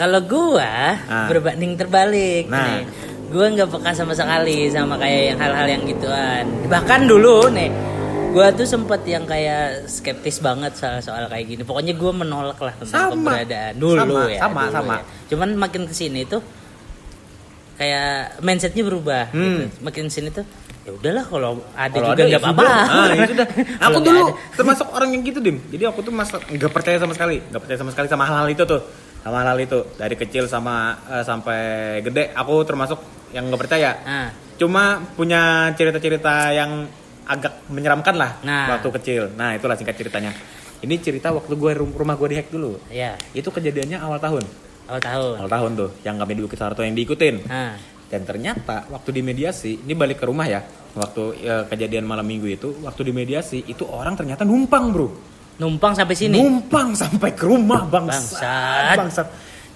kalau 0.00 0.20
gua 0.24 0.96
Ah. 1.04 1.28
berbanding 1.28 1.76
terbalik 1.76 2.48
Nah. 2.48 2.80
nih. 2.80 2.88
Gua 3.28 3.46
nggak 3.46 3.68
peka 3.68 3.92
sama 3.92 4.10
sekali 4.10 4.66
sama 4.68 4.96
kayak 4.96 5.22
yang 5.26 5.38
hal-hal 5.38 5.66
yang 5.68 5.82
gituan. 5.84 6.44
Bahkan 6.66 7.00
dulu 7.04 7.46
nih, 7.48 7.68
gua 8.32 8.48
tuh 8.50 8.64
sempet 8.64 9.04
yang 9.04 9.22
kayak 9.22 9.84
skeptis 9.86 10.40
banget 10.40 10.72
soal 10.74 10.98
soal 10.98 11.28
kayak 11.28 11.46
gini. 11.46 11.62
Pokoknya 11.62 11.92
gua 11.94 12.10
menolak 12.10 12.56
lah 12.58 12.72
tentang 12.74 13.12
Sama. 13.12 13.36
keberadaan 13.36 13.74
dulu 13.76 14.00
Sama, 14.00 14.20
ya. 14.26 14.40
sama, 14.40 14.60
dulu 14.64 14.72
sama. 14.72 14.94
ya. 14.96 15.02
Cuman 15.28 15.48
makin 15.54 15.82
ke 15.84 15.92
sini 15.92 16.24
tuh 16.24 16.40
kayak 17.76 18.40
mindsetnya 18.40 18.82
berubah. 18.82 19.24
Hmm. 19.30 19.44
Gitu. 19.62 19.64
Makin 19.80 20.02
ke 20.06 20.12
sini 20.12 20.28
tuh 20.30 20.44
ya 20.80 20.96
udahlah 20.96 21.22
kalau 21.22 21.50
ada 21.70 21.92
Kalau 21.92 22.08
juga 22.10 22.22
ya 22.24 22.28
nggak 22.32 22.42
apa-apa. 22.42 22.64
Ah, 22.88 23.08
ya 23.12 23.24
sudah. 23.28 23.46
Aku 23.86 23.98
dulu 24.00 24.20
termasuk 24.56 24.86
orang 24.90 25.08
yang 25.12 25.22
gitu, 25.22 25.38
Dim. 25.38 25.60
Jadi 25.68 25.84
aku 25.84 26.00
tuh 26.00 26.10
masa 26.10 26.40
nggak 26.40 26.72
percaya 26.72 26.96
sama 26.96 27.12
sekali, 27.12 27.36
nggak 27.46 27.60
percaya 27.60 27.78
sama 27.78 27.90
sekali 27.92 28.08
sama 28.08 28.24
hal-hal 28.24 28.48
itu 28.48 28.64
tuh. 28.64 28.80
Sama 29.20 29.44
hal-hal 29.44 29.58
itu 29.60 29.78
dari 29.94 30.16
kecil 30.16 30.48
sama 30.48 30.96
eh, 31.06 31.24
sampai 31.24 31.60
gede, 32.00 32.32
aku 32.32 32.64
termasuk 32.64 32.98
yang 33.30 33.46
nggak 33.46 33.60
percaya. 33.60 33.90
Ah. 34.02 34.28
Cuma 34.56 35.00
punya 35.14 35.72
cerita-cerita 35.72 36.52
yang 36.52 36.84
agak 37.24 37.64
menyeramkan 37.70 38.16
lah 38.16 38.42
Nah. 38.42 38.76
waktu 38.76 38.88
kecil. 39.00 39.22
Nah, 39.38 39.54
itulah 39.54 39.78
singkat 39.78 39.94
ceritanya. 39.94 40.34
Ini 40.80 40.96
cerita 40.98 41.30
waktu 41.30 41.52
gue 41.54 41.72
rumah 41.76 42.16
gue 42.16 42.28
dihack 42.32 42.48
dulu. 42.48 42.80
Ya, 42.88 43.14
Itu 43.30 43.52
kejadiannya 43.52 44.00
awal 44.00 44.18
tahun. 44.18 44.44
awal 44.90 44.98
tahun. 44.98 45.34
Awal 45.38 45.50
tahun 45.52 45.70
tuh, 45.76 45.90
yang 46.02 46.16
kami 46.18 46.32
di 46.34 46.42
Bukit 46.42 46.58
Sarto 46.58 46.80
yang 46.82 46.96
diikutin. 46.96 47.46
Ah. 47.46 47.76
Dan 48.10 48.26
ternyata 48.26 48.90
waktu 48.90 49.14
di 49.14 49.22
mediasi, 49.22 49.86
ini 49.86 49.94
balik 49.94 50.18
ke 50.18 50.26
rumah 50.26 50.42
ya. 50.44 50.58
Waktu 50.98 51.22
ya, 51.38 51.56
kejadian 51.70 52.02
malam 52.02 52.26
minggu 52.26 52.50
itu, 52.50 52.68
waktu 52.82 53.06
di 53.06 53.12
mediasi 53.14 53.62
itu 53.70 53.86
orang 53.86 54.18
ternyata 54.18 54.42
numpang, 54.42 54.90
Bro. 54.90 55.08
Numpang 55.60 55.92
sampai 55.92 56.16
sini. 56.16 56.40
Numpang 56.40 56.96
sampai 56.96 57.36
ke 57.36 57.44
rumah, 57.44 57.84
bangsat. 57.84 58.40
Bangsat. 58.40 58.96
Bangsat. 58.96 59.26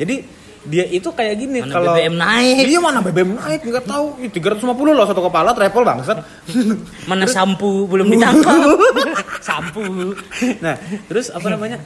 Jadi 0.01 0.17
dia 0.65 0.89
itu 0.89 1.13
kayak 1.13 1.37
gini 1.37 1.61
Mana 1.61 1.73
kalau 1.77 1.93
BBM 1.93 2.17
naik. 2.17 2.65
Iya 2.65 2.81
mana 2.81 2.99
BBM 2.99 3.37
naik 3.37 3.61
nggak 3.63 3.85
tahu. 3.85 4.17
Ih, 4.19 4.33
350 4.33 4.65
loh 4.91 5.05
satu 5.05 5.21
kepala 5.21 5.53
travel 5.53 5.85
bangsat. 5.85 6.19
Mana 7.11 7.29
sampu 7.29 7.85
belum 7.85 8.09
ditangkap. 8.09 8.81
sampu. 9.49 10.17
nah, 10.65 10.73
terus 11.05 11.29
apa 11.29 11.53
namanya? 11.53 11.85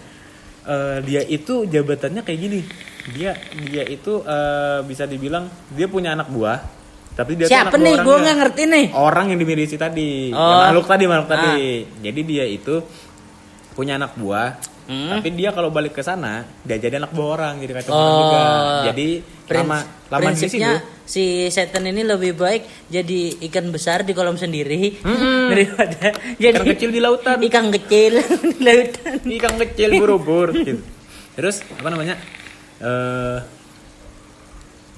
Eh, 0.63 0.99
dia 1.03 1.27
itu 1.27 1.67
jabatannya 1.67 2.23
kayak 2.23 2.39
gini. 2.39 2.61
Dia 3.11 3.35
dia 3.67 3.83
itu 3.83 4.23
eh, 4.23 4.79
bisa 4.87 5.11
dibilang 5.11 5.51
dia 5.75 5.91
punya 5.91 6.15
anak 6.15 6.31
buah. 6.31 6.79
Tapi 7.19 7.35
dia 7.35 7.51
tuh 7.51 7.51
Siapa 7.51 7.75
anak 7.75 7.83
nih? 7.83 7.95
Gue 7.99 8.15
nggak 8.15 8.37
ngerti 8.39 8.63
nih. 8.71 8.87
orang 8.95 9.35
yang 9.35 9.43
dimiliki 9.43 9.75
tadi 9.75 10.31
Ya, 10.31 10.39
Oh. 10.39 10.55
makhluk 10.63 10.87
tadi 10.87 11.05
makhluk 11.05 11.27
Ah. 11.27 11.33
tadi 11.35 11.59
jadi 11.99 12.21
dia 12.23 12.45
itu 12.47 12.79
punya 13.79 13.95
anak 13.95 14.19
buah 14.19 14.59
Hmm. 14.85 15.13
tapi 15.13 15.37
dia 15.37 15.53
kalau 15.53 15.69
balik 15.69 15.93
ke 15.93 16.01
sana 16.01 16.49
dia 16.65 16.81
jadi 16.81 16.97
anak 16.97 17.13
buah 17.13 17.29
orang 17.37 17.55
jadi 17.61 17.73
kacau 17.77 17.93
orang 17.93 18.09
Oh. 18.09 18.17
juga 18.19 18.41
jadi 18.89 19.09
Prins- 19.45 19.61
lama 19.63 19.79
lama 20.09 20.21
prinsipnya 20.25 20.71
si 21.05 21.25
setan 21.47 21.85
ini 21.85 22.01
lebih 22.03 22.33
baik 22.33 22.89
jadi 22.89 23.21
ikan 23.45 23.69
besar 23.69 24.01
di 24.01 24.11
kolam 24.11 24.35
sendiri 24.35 24.97
Mm-mm. 24.99 25.45
daripada 25.53 26.09
jadi 26.35 26.57
Ikan 26.57 26.65
kecil 26.67 26.89
di 26.89 27.01
lautan. 27.01 27.37
Ikan 27.39 27.69
kecil 27.71 28.13
di 28.49 28.65
lautan. 28.65 29.17
ikan 29.21 29.55
kecil 29.61 29.91
buru-buru 29.95 30.57
gitu. 30.57 30.81
terus 31.37 31.61
apa 31.69 31.89
namanya 31.89 32.17
eh 32.81 33.39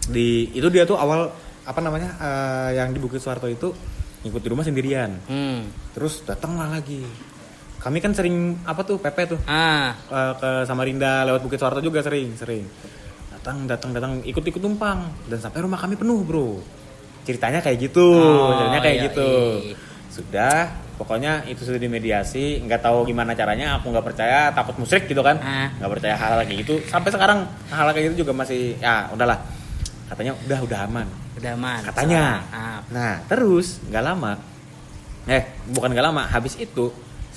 di 0.07 0.27
itu 0.51 0.67
dia 0.69 0.83
tuh 0.85 0.95
awal 0.97 1.35
apa 1.63 1.81
namanya 1.81 2.15
eh, 2.17 2.79
yang 2.79 2.91
di 2.91 2.99
Bukit 2.99 3.19
Suharto 3.19 3.47
itu 3.47 3.75
ngikut 4.23 4.39
di 4.39 4.49
rumah 4.49 4.63
sendirian 4.63 5.19
Hmm. 5.27 5.67
terus 5.91 6.23
datanglah 6.23 6.71
lagi 6.71 7.03
kami 7.81 7.99
kan 7.99 8.13
sering 8.13 8.61
apa 8.63 8.85
tuh 8.85 9.01
PP 9.01 9.19
tuh. 9.27 9.39
Ah, 9.45 9.97
Eh, 9.97 10.33
ke 10.37 10.51
Samarinda 10.65 11.25
lewat 11.25 11.41
Bukit 11.41 11.57
Suharto 11.57 11.81
juga 11.81 12.05
sering 12.05 12.37
sering. 12.37 12.69
Datang 13.33 13.65
datang 13.65 13.91
datang 13.91 14.13
ikut 14.21 14.45
ikut 14.45 14.61
numpang. 14.61 15.09
Dan 15.27 15.41
sampai 15.41 15.65
rumah 15.65 15.81
kami 15.81 15.97
penuh 15.97 16.21
bro. 16.21 16.61
Ceritanya 17.25 17.61
kayak 17.61 17.81
gitu 17.81 18.05
Oh, 18.05 18.53
ceritanya 18.55 18.81
kayak 18.81 18.97
iya, 18.97 19.07
gitu. 19.09 19.31
iya. 19.65 19.77
sudah 20.11 20.57
pokoknya 21.01 21.49
itu 21.49 21.65
sudah 21.65 21.81
dimediasi. 21.81 22.61
Nggak 22.61 22.85
tahu 22.85 23.09
gimana 23.09 23.33
caranya 23.33 23.81
aku 23.81 23.89
nggak 23.89 24.05
percaya. 24.05 24.53
Takut 24.53 24.77
musyrik 24.77 25.09
gitu 25.09 25.25
kan. 25.25 25.41
Ah. 25.41 25.73
nggak 25.81 25.91
percaya 25.97 26.15
hal, 26.21 26.37
hal 26.37 26.41
kayak 26.45 26.61
gitu. 26.69 26.85
Sampai 26.85 27.09
sekarang 27.09 27.49
hal, 27.73 27.89
hal 27.89 27.97
kayak 27.97 28.13
gitu 28.13 28.29
juga 28.29 28.37
masih 28.37 28.77
ya 28.77 29.09
udahlah. 29.09 29.41
Katanya 30.13 30.37
udah 30.45 30.59
udah 30.61 30.79
aman. 30.85 31.07
Udah 31.41 31.51
aman. 31.57 31.81
katanya. 31.81 32.45
Ah. 32.53 32.79
nah 32.93 33.23
terus 33.25 33.81
nggak 33.89 34.05
lama 34.05 34.35
eh 35.25 35.47
bukan 35.71 35.95
nggak 35.95 36.07
lama 36.11 36.27
habis 36.27 36.59
itu 36.59 36.91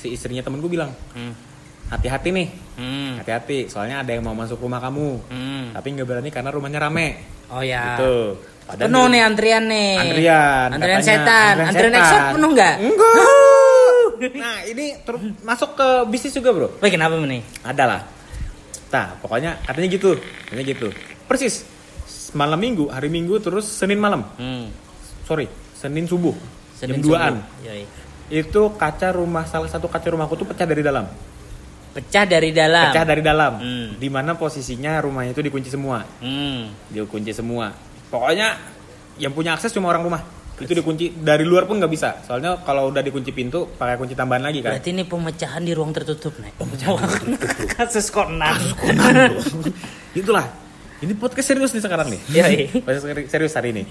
si 0.04 0.12
istrinya 0.12 0.44
temenku 0.44 0.68
bilang 0.68 0.92
Hmm. 1.12 1.32
hati-hati 1.88 2.30
nih 2.30 2.48
Hmm. 2.76 3.16
hati-hati 3.18 3.72
soalnya 3.72 4.04
ada 4.04 4.12
yang 4.12 4.22
mau 4.22 4.36
masuk 4.36 4.60
rumah 4.60 4.78
kamu 4.78 5.24
Hmm. 5.24 5.66
tapi 5.72 5.88
nggak 5.89 6.04
berani 6.06 6.28
karena 6.28 6.52
rumahnya 6.52 6.80
rame 6.82 7.08
Oh 7.48 7.63
ya. 7.63 7.96
gitu 7.96 8.36
Padahal 8.63 8.88
Penuh 8.88 9.06
nih 9.10 9.22
antrian 9.22 9.63
nih. 9.66 9.92
antrian 9.98 10.68
Antrian 10.70 11.00
katanya, 11.00 11.20
setan. 11.20 11.56
Antrian 11.62 11.94
exot 11.94 12.22
penuh 12.32 12.50
nggak? 12.50 12.76
enggak 12.80 14.32
nah 14.39 14.58
ini 14.63 14.86
terus 15.02 15.20
masuk 15.42 15.76
ke 15.76 15.88
bisnis 16.08 16.32
juga 16.32 16.50
bro 16.52 16.68
Wih 16.80 16.88
kenapa 16.89 17.16
nih? 17.18 17.44
ada 17.62 17.84
lah 17.86 18.02
nah 18.88 19.20
pokoknya 19.20 19.60
katanya 19.62 19.88
gitu 19.89 20.16
katanya 20.46 20.63
gitu 20.66 20.88
persis 21.26 21.68
malam 22.32 22.56
minggu 22.56 22.88
hari 22.88 23.10
minggu 23.10 23.36
terus 23.38 23.68
senin 23.68 23.98
malam 23.98 24.24
Hmm. 24.36 24.72
sorry 25.24 25.48
senin 25.74 26.04
subuh 26.06 26.32
Senin 26.74 27.00
jam 27.00 27.04
2an 27.06 27.34
subuh. 27.38 27.66
Yoi. 27.66 27.84
Itu 28.32 28.62
kaca 28.80 29.12
rumah 29.12 29.44
salah 29.48 29.68
satu 29.68 29.92
kaca 29.92 30.08
rumahku 30.12 30.36
tuh 30.40 30.48
pecah 30.48 30.68
dari 30.68 30.84
dalam. 30.86 31.06
Pecah 31.94 32.26
dari 32.26 32.50
dalam. 32.50 32.90
pecah 32.90 33.06
dari 33.06 33.22
dalam. 33.22 33.54
Hmm. 33.62 33.88
di 34.02 34.10
mana 34.10 34.34
posisinya 34.34 34.98
rumahnya 35.04 35.38
itu 35.38 35.44
dikunci 35.46 35.70
semua. 35.70 36.02
Hmm. 36.24 36.74
dikunci 36.90 37.32
semua. 37.36 37.70
Pokoknya 38.10 38.58
yang 39.22 39.34
punya 39.34 39.54
akses 39.54 39.70
cuma 39.74 39.94
orang 39.94 40.02
rumah. 40.06 40.22
Itu 40.54 40.74
dikunci 40.74 41.18
dari 41.22 41.46
luar 41.46 41.66
pun 41.66 41.82
nggak 41.82 41.92
bisa. 41.94 42.22
Soalnya 42.26 42.62
kalau 42.62 42.90
udah 42.94 43.02
dikunci 43.02 43.34
pintu 43.34 43.70
pakai 43.78 43.98
kunci 43.98 44.14
tambahan 44.14 44.46
lagi 44.46 44.62
kan. 44.62 44.78
Berarti 44.78 44.90
ini 44.94 45.04
pemecahan 45.06 45.62
di 45.66 45.74
ruang 45.74 45.94
tertutup 45.94 46.34
nih. 46.42 46.54
Kasus 47.78 48.10
Conan. 48.14 48.58
itulah. 50.18 50.46
Ini 51.04 51.14
podcast 51.20 51.52
serius 51.52 51.74
nih 51.76 51.84
sekarang 51.84 52.08
nih. 52.10 52.22
Yoi. 52.32 52.58
podcast 52.86 53.06
seri- 53.06 53.30
serius 53.30 53.54
hari 53.58 53.70
ini. 53.76 53.84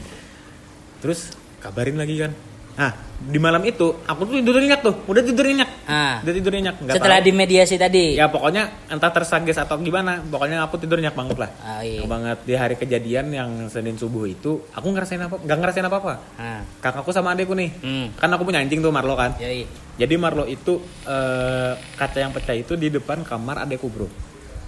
Terus 1.02 1.34
kabarin 1.62 1.98
lagi 1.98 2.18
kan 2.18 2.32
nah 2.72 2.92
di 3.22 3.36
malam 3.36 3.62
itu 3.62 4.02
aku 4.02 4.20
tuh 4.24 4.34
tidur 4.34 4.56
nyenyak 4.56 4.80
tuh 4.80 4.94
udah 5.04 5.22
tidur 5.22 5.44
nyenyak 5.44 5.70
Ah. 5.84 6.18
udah 6.18 6.32
tidur 6.32 6.50
nyenyak 6.50 6.74
nggak 6.76 6.94
Setelah 6.96 7.18
tahu. 7.18 7.28
dimediasi 7.28 7.76
tadi. 7.76 8.04
ya 8.14 8.26
pokoknya 8.26 8.62
entah 8.88 9.10
tersages 9.10 9.54
atau 9.56 9.76
gimana 9.78 10.18
pokoknya 10.20 10.58
aku 10.60 10.74
tidur 10.76 10.96
nyenyak 10.96 11.12
banget 11.12 11.36
lah 11.36 11.50
Ah, 11.60 11.80
iya. 11.80 12.02
Banget 12.02 12.38
di 12.42 12.54
hari 12.54 12.74
kejadian 12.74 13.26
yang 13.28 13.50
senin 13.68 13.94
subuh 13.94 14.24
itu 14.24 14.66
aku 14.68 14.88
ngerasain 14.88 15.20
apa 15.20 15.36
nggak 15.38 15.58
ngerasain 15.58 15.84
apa 15.84 15.96
apa 15.98 16.14
Ah. 16.34 16.60
kakakku 16.80 17.10
sama 17.10 17.30
adekku 17.30 17.52
nih 17.52 17.70
Hmm. 17.78 18.06
kan 18.12 18.26
aku 18.28 18.42
punya 18.42 18.58
anjing 18.58 18.78
tuh 18.78 18.90
Marlo 18.90 19.14
kan 19.14 19.36
Yoi. 19.36 19.68
jadi 19.94 20.14
Marlo 20.16 20.42
itu 20.44 20.80
eh, 21.04 21.72
kaca 21.94 22.18
yang 22.18 22.32
pecah 22.32 22.54
itu 22.54 22.74
di 22.74 22.88
depan 22.88 23.22
kamar 23.22 23.62
adekku 23.62 23.86
bro 23.86 24.08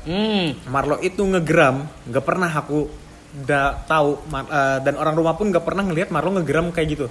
Hmm. 0.05 0.53
Marlo 0.69 1.01
itu 1.01 1.25
ngegeram 1.25 1.81
nggak 2.05 2.23
pernah 2.23 2.53
aku 2.53 2.87
udah 3.35 3.83
tahu 3.83 4.21
eh, 4.31 4.79
dan 4.79 4.95
orang 4.95 5.17
rumah 5.17 5.33
pun 5.33 5.49
nggak 5.49 5.65
pernah 5.65 5.83
ngelihat 5.83 6.09
Marlo 6.09 6.31
ngegeram 6.35 6.69
kayak 6.69 6.89
gitu 6.93 7.07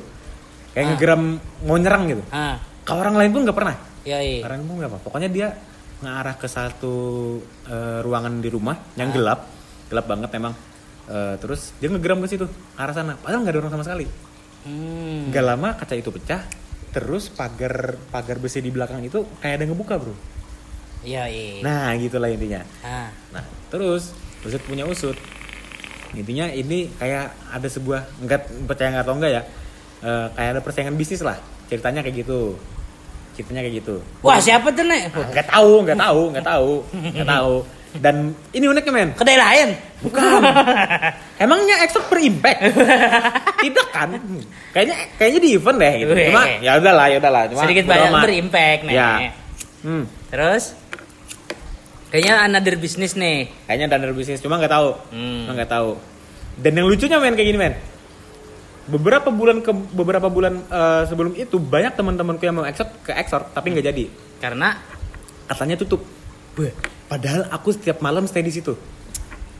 kayak 0.73 0.83
Ah. 0.83 0.89
ngegeram 0.91 1.21
mau 1.63 1.77
nyerang 1.77 2.03
gitu 2.07 2.23
Ah. 2.29 2.57
ke 2.81 2.91
orang 2.91 3.15
lain 3.15 3.31
pun 3.31 3.41
nggak 3.41 3.55
pernah 3.55 3.75
Yoi. 4.03 4.41
orang 4.41 4.57
lain 4.59 4.67
pun 4.67 4.75
nggak 4.77 4.89
apa 4.89 4.99
pokoknya 4.99 5.29
dia 5.29 5.47
ngarah 5.99 6.35
ke 6.35 6.47
satu 6.47 6.93
eh, 7.63 7.99
ruangan 8.01 8.37
di 8.37 8.49
rumah 8.49 8.75
yang 8.93 9.09
Ah. 9.09 9.13
gelap 9.13 9.39
gelap 9.87 10.05
banget 10.05 10.31
emang 10.33 10.55
Eh, 11.03 11.35
terus 11.35 11.75
dia 11.77 11.91
ngegeram 11.91 12.15
ke 12.17 12.31
situ 12.31 12.47
arah 12.73 12.91
sana 12.91 13.19
padahal 13.19 13.43
nggak 13.43 13.51
ada 13.51 13.59
orang 13.59 13.73
sama 13.73 13.83
sekali 13.83 14.07
Hmm. 14.63 15.27
nggak 15.27 15.43
lama 15.43 15.75
kaca 15.75 15.93
itu 15.93 16.07
pecah 16.09 16.47
terus 16.89 17.27
pagar 17.27 17.99
pagar 18.07 18.39
besi 18.39 18.63
di 18.63 18.71
belakang 18.71 19.03
itu 19.03 19.19
kayak 19.37 19.59
ada 19.59 19.65
ngebuka 19.67 19.99
bro 19.99 20.15
Iya, 21.03 21.27
iya. 21.27 21.59
nah 21.59 21.91
gitulah 21.93 22.31
intinya 22.31 22.63
Ah. 22.79 23.11
nah 23.29 23.43
terus 23.67 24.15
usut 24.39 24.63
punya 24.63 24.87
usut 24.87 25.19
intinya 26.13 26.47
ini 26.47 26.87
kayak 26.95 27.35
ada 27.51 27.67
sebuah 27.67 28.23
nggak 28.23 28.63
percaya 28.63 28.95
nggak 28.95 29.03
atau 29.03 29.13
enggak 29.13 29.31
ya 29.33 29.43
eh, 30.03 30.27
kayak 30.35 30.49
ada 30.53 30.61
persaingan 30.61 30.95
bisnis 30.99 31.23
lah. 31.23 31.39
Ceritanya 31.71 32.03
kayak 32.03 32.27
gitu. 32.27 32.59
Ceritanya 33.33 33.61
kayak 33.65 33.75
gitu. 33.81 33.95
Wah, 34.21 34.37
siapa 34.37 34.69
tuh, 34.69 34.85
Nek? 34.85 35.09
Ah, 35.15 35.25
nggak 35.31 35.47
tahu 35.49 35.71
nggak 35.87 35.97
tahu 35.97 36.21
nggak 36.29 36.45
tahu 36.45 36.71
nggak 37.17 37.29
tahu. 37.31 37.55
Dan 37.93 38.15
ini 38.53 38.65
uniknya 38.65 38.89
men. 38.93 39.09
Kedai 39.13 39.37
lain. 39.37 39.69
bukan. 40.01 40.41
Emangnya 41.37 41.85
expert 41.85 42.09
per 42.09 42.19
impact? 42.25 42.59
Tidak 43.61 43.87
kan? 43.93 44.17
Kayaknya 44.73 44.95
kayaknya 45.21 45.39
di 45.45 45.49
event 45.53 45.77
deh 45.77 45.93
gitu. 46.01 46.13
Cuma 46.33 46.41
ya 46.57 46.71
udahlah 46.81 47.05
ya 47.13 47.17
udahlah. 47.21 47.43
Cuma 47.53 47.61
Sedikit 47.65 47.85
banyak 47.85 48.11
berimpact, 48.17 48.81
Nek. 48.89 48.93
ya. 48.93 49.11
Hmm. 49.85 50.03
Terus? 50.33 50.73
Kayaknya 52.09 52.33
another 52.45 52.75
bisnis 52.77 53.13
nih. 53.17 53.49
kayaknya 53.65 53.89
dana 53.89 54.09
bisnis 54.13 54.41
cuma 54.41 54.57
nggak 54.57 54.73
tahu. 54.73 54.89
Hmm. 55.13 55.49
cuma 55.49 55.53
nggak 55.57 55.71
tahu. 55.71 55.89
Dan 56.57 56.71
yang 56.77 56.85
lucunya 56.89 57.17
men 57.17 57.33
kayak 57.33 57.49
gini 57.49 57.59
men 57.61 57.73
beberapa 58.85 59.29
bulan 59.29 59.59
ke 59.59 59.71
beberapa 59.71 60.27
bulan 60.27 60.59
eh, 60.61 61.03
sebelum 61.05 61.33
itu 61.33 61.55
banyak 61.55 61.93
teman-temanku 61.93 62.41
yang 62.41 62.55
mau 62.55 62.63
ekspor 62.63 62.87
ke 63.01 63.11
ekspor 63.13 63.47
tapi 63.49 63.69
nggak 63.69 63.85
jadi 63.85 64.05
Karena 64.37 64.75
katanya 65.45 65.75
tutup 65.75 66.03
Beuh, 66.53 66.69
padahal 67.05 67.47
aku 67.47 67.71
setiap 67.71 67.97
malam 67.99 68.23
stay 68.23 68.39
di 68.39 68.51
situ 68.51 68.75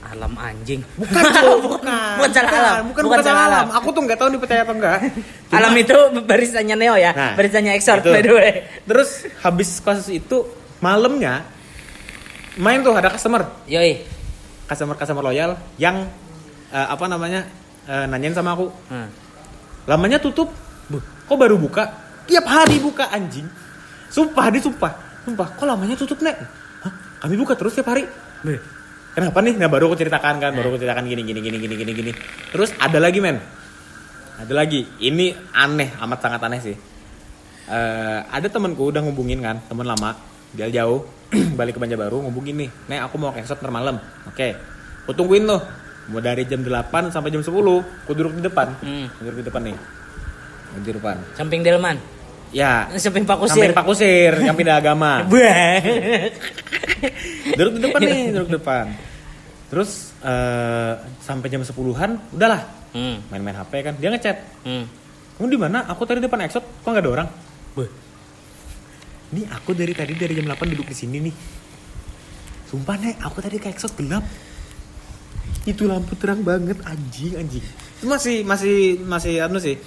alam 0.03 0.35
anjing. 0.35 0.83
bukan 0.93 1.23
Cok, 1.33 1.57
bukan 1.63 1.79
Bukan 2.13 2.29
salah 2.29 2.51
alam. 2.53 2.83
bukan, 2.85 3.01
bukan, 3.01 3.19
salah 3.23 3.43
alam. 3.47 3.67
aku 3.71 3.87
tuh 3.89 4.01
nggak 4.03 4.17
tahu 4.17 4.27
nih 4.29 4.39
percaya 4.39 4.61
atau 4.61 4.75
enggak 4.75 4.99
Cuma- 4.99 5.57
Alam 5.57 5.73
itu 5.75 5.95
barisannya 6.21 6.75
Neo 6.75 6.95
ya, 6.95 7.11
Nah, 7.11 7.33
barisannya 7.33 7.71
Exort 7.73 8.03
itu. 8.03 8.11
by 8.11 8.21
the 8.21 8.31
way. 8.31 8.51
terus 8.83 9.09
habis 9.39 9.79
kasus 9.79 10.11
itu 10.11 10.43
malamnya 10.79 11.47
main 12.55 12.79
tuh 12.79 12.91
ada 12.91 13.09
customer 13.09 13.47
Yoi. 13.65 14.03
customer 14.65 14.93
customer 14.93 15.23
loyal 15.23 15.55
yang 15.77 16.05
eh, 16.69 16.87
apa 16.89 17.05
namanya 17.07 17.47
eh, 17.87 18.05
nanyain 18.07 18.35
sama 18.35 18.55
aku. 18.55 18.67
Hmm. 18.91 19.09
lamanya 19.83 20.15
tutup. 20.15 20.47
Buh, 20.87 21.03
kok 21.27 21.35
baru 21.35 21.59
buka? 21.59 21.91
Tiap 22.23 22.45
hari 22.47 22.79
buka 22.79 23.11
anjing. 23.11 23.43
Sumpah 24.07 24.47
dia 24.53 24.63
sumpah. 24.63 24.93
Sumpah 25.27 25.47
kok 25.55 25.65
lamanya 25.67 25.95
tutup 25.99 26.19
nek? 26.23 26.35
Hah? 26.83 26.93
kami 27.23 27.35
buka 27.39 27.55
terus 27.55 27.75
tiap 27.75 27.87
hari? 27.91 28.03
Beh, 28.43 28.59
kenapa 29.15 29.39
nih? 29.39 29.55
Nah 29.55 29.71
baru 29.71 29.91
aku 29.91 29.95
ceritakan 29.99 30.39
kan 30.43 30.51
baru 30.51 30.75
aku 30.75 30.77
ceritakan 30.83 31.07
gini 31.07 31.23
gini 31.23 31.39
gini 31.39 31.57
gini 31.59 31.75
gini 31.75 31.91
gini. 31.95 32.11
Terus 32.51 32.75
ada 32.79 32.99
lagi 32.99 33.19
men. 33.23 33.39
Ada 34.39 34.53
lagi. 34.55 34.83
Ini 34.99 35.55
aneh 35.55 35.95
amat 36.03 36.19
sangat 36.19 36.41
aneh 36.43 36.59
sih. 36.59 36.75
Eh, 37.63 38.19
ada 38.27 38.47
temanku 38.51 38.91
udah 38.91 38.99
ngubungin 38.99 39.39
kan 39.39 39.63
teman 39.71 39.87
lama 39.87 40.19
dia 40.51 40.67
jauh 40.67 41.07
balik 41.59 41.75
ke 41.75 41.79
Banjarbaru 41.79 42.27
ngubungin 42.27 42.67
nih. 42.67 42.69
Nek 42.91 42.99
aku 43.07 43.15
mau 43.19 43.31
ke 43.31 43.43
malam. 43.71 43.99
Oke. 44.27 44.55
Aku 45.07 45.11
tungguin 45.15 45.43
tuh 45.47 45.59
mau 46.05 46.19
dari 46.19 46.43
jam 46.43 46.59
8 46.59 46.69
sampai 47.09 47.29
jam 47.29 47.39
10 47.39 47.47
aku 48.03 48.11
duduk 48.11 48.33
di 48.33 48.43
depan 48.43 48.67
Hmm. 48.77 49.07
duduk 49.17 49.35
di 49.39 49.45
depan 49.45 49.61
nih 49.63 49.77
di 50.75 50.91
depan 50.91 51.15
Samping 51.33 51.61
Delman. 51.61 51.97
ya 52.51 52.89
Samping 52.93 53.23
Pak 53.23 53.37
Kusir. 53.39 53.61
sampai 53.63 53.73
Pak 53.73 53.85
Kusir 53.85 54.33
yang 54.37 54.53
pindah 54.53 54.75
agama 54.75 55.23
duduk 57.53 57.73
di 57.73 57.81
depan 57.81 57.99
nih 58.01 58.21
duduk 58.31 58.47
di 58.47 58.55
depan 58.55 58.85
terus 59.67 60.13
eh, 60.19 60.93
sampai 61.19 61.47
jam 61.47 61.61
10-an 61.61 62.19
udahlah 62.31 62.63
Hmm. 62.93 63.25
main-main 63.27 63.57
HP 63.57 63.73
kan 63.81 63.93
dia 63.95 64.05
ngechat 64.07 64.37
Hmm. 64.61 64.85
kamu 65.35 65.47
di 65.47 65.57
mana 65.57 65.81
aku 65.83 66.05
tadi 66.05 66.19
depan 66.19 66.45
exot 66.45 66.61
kok 66.61 66.85
nggak 66.85 67.01
ada 67.01 67.11
orang 67.11 67.29
Nih 69.33 69.49
aku 69.49 69.73
dari 69.73 69.89
tadi 69.91 70.13
dari 70.13 70.37
jam 70.37 70.45
8 70.45 70.61
duduk 70.69 70.85
di 70.85 70.93
sini 70.93 71.17
nih. 71.17 71.33
Sumpah 72.69 72.93
nek, 72.95 73.17
aku 73.17 73.41
tadi 73.41 73.57
ke 73.57 73.65
exot 73.65 73.89
gelap. 73.97 74.21
Itu 75.63 75.87
lampu 75.87 76.13
terang 76.19 76.43
banget 76.43 76.75
anjing 76.83 77.39
anjing. 77.39 77.63
Itu 77.99 78.05
masih 78.05 78.43
masih 78.43 78.99
masih 79.03 79.33
anu 79.43 79.59
sih. 79.59 79.79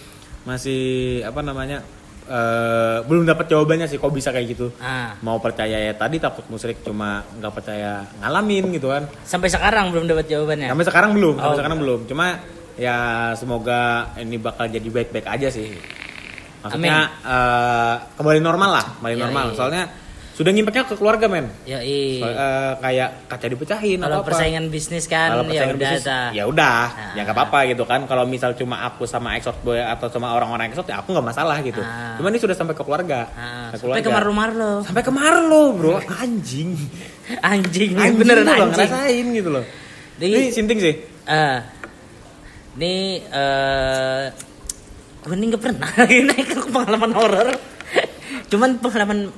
Masih 0.49 0.81
apa 1.23 1.41
namanya? 1.41 1.81
eh 2.27 2.99
belum 3.07 3.23
dapat 3.23 3.47
jawabannya 3.47 3.87
sih 3.87 4.03
kok 4.03 4.11
bisa 4.11 4.35
kayak 4.35 4.59
gitu. 4.59 4.75
Ah. 4.83 5.15
Mau 5.23 5.39
percaya 5.39 5.79
ya 5.79 5.95
tadi 5.95 6.19
takut 6.19 6.43
musrik 6.51 6.83
cuma 6.83 7.23
nggak 7.39 7.53
percaya 7.55 8.03
ngalamin 8.19 8.75
gitu 8.75 8.91
kan. 8.91 9.07
Sampai 9.23 9.47
sekarang 9.47 9.95
belum 9.95 10.11
dapat 10.11 10.27
jawabannya. 10.27 10.67
Sampai 10.67 10.87
sekarang 10.91 11.11
belum, 11.15 11.39
sampai 11.39 11.55
Oh. 11.55 11.59
sekarang 11.63 11.79
belum. 11.79 12.01
Cuma 12.11 12.27
ya 12.75 13.31
semoga 13.39 14.11
ini 14.19 14.43
bakal 14.43 14.67
jadi 14.67 14.89
baik-baik 14.91 15.23
aja 15.23 15.55
sih. 15.55 15.71
Maksudnya 16.67 16.99
eh, 17.23 17.95
kembali 18.19 18.41
normal 18.43 18.71
lah, 18.75 18.87
kembali 18.99 19.15
Iya, 19.15 19.23
normal. 19.23 19.47
iya. 19.47 19.55
Soalnya 19.55 19.83
sudah 20.37 20.53
ngimpaknya 20.53 20.85
ke 20.85 20.95
keluarga 20.95 21.27
men. 21.27 21.49
So- 21.65 21.81
eh, 22.29 22.73
kayak 22.77 23.09
kaca 23.25 23.47
dipecahin 23.49 23.99
Kalau 23.99 24.21
apa. 24.21 24.27
persaingan 24.29 24.69
bisnis 24.69 25.05
kan 25.07 25.33
Kalau 25.33 25.43
ya 25.43 25.49
persaingan 25.49 25.73
udah 25.73 25.89
bisnis, 25.89 26.05
ta. 26.05 26.21
ya 26.31 26.45
udah, 26.45 26.83
Nah. 26.87 27.13
ya 27.17 27.21
nggak 27.25 27.33
apa-apa 27.35 27.59
gitu 27.67 27.83
kan. 27.83 28.01
Kalau 28.05 28.25
misal 28.25 28.53
cuma 28.53 28.85
aku 28.85 29.03
sama 29.03 29.33
exot 29.35 29.57
boy 29.61 29.81
atau 29.81 30.07
sama 30.07 30.31
orang-orang 30.31 30.69
exot 30.69 30.85
ya 30.85 31.01
aku 31.01 31.11
nggak 31.11 31.25
masalah 31.27 31.57
gitu. 31.61 31.81
Ah. 31.81 32.21
Cuma 32.21 32.29
ini 32.29 32.37
sudah 32.37 32.53
sampai 32.53 32.77
ke 32.77 32.83
keluarga. 32.83 33.33
Ah, 33.33 33.73
Ke 33.73 33.81
sampai 33.81 34.05
ke 34.05 34.13
Marlo. 34.13 34.85
Sampai 34.85 35.01
ke 35.01 35.11
Marlo, 35.11 35.63
bro. 35.73 35.97
Anjing. 36.21 36.77
Anjing, 37.41 37.97
Anjing 37.97 38.15
beneran 38.15 38.45
loh, 38.45 38.53
anjing. 38.53 38.71
ngerasain 38.77 39.27
gitu 39.33 39.49
loh. 39.51 39.65
Jadi- 40.17 40.37
Ini 40.37 40.53
sinting 40.53 40.79
sih. 40.79 40.95
Eh, 41.27 41.59
ini 42.77 42.95
eh 43.25 44.25
gue 45.19 45.33
ini 45.33 45.45
nggak 45.49 45.63
pernah 45.65 45.91
naik 46.29 46.47
ke 46.47 46.69
pengalaman 46.69 47.11
horor. 47.11 47.49
Cuman 48.47 48.79
pengalaman 48.79 49.33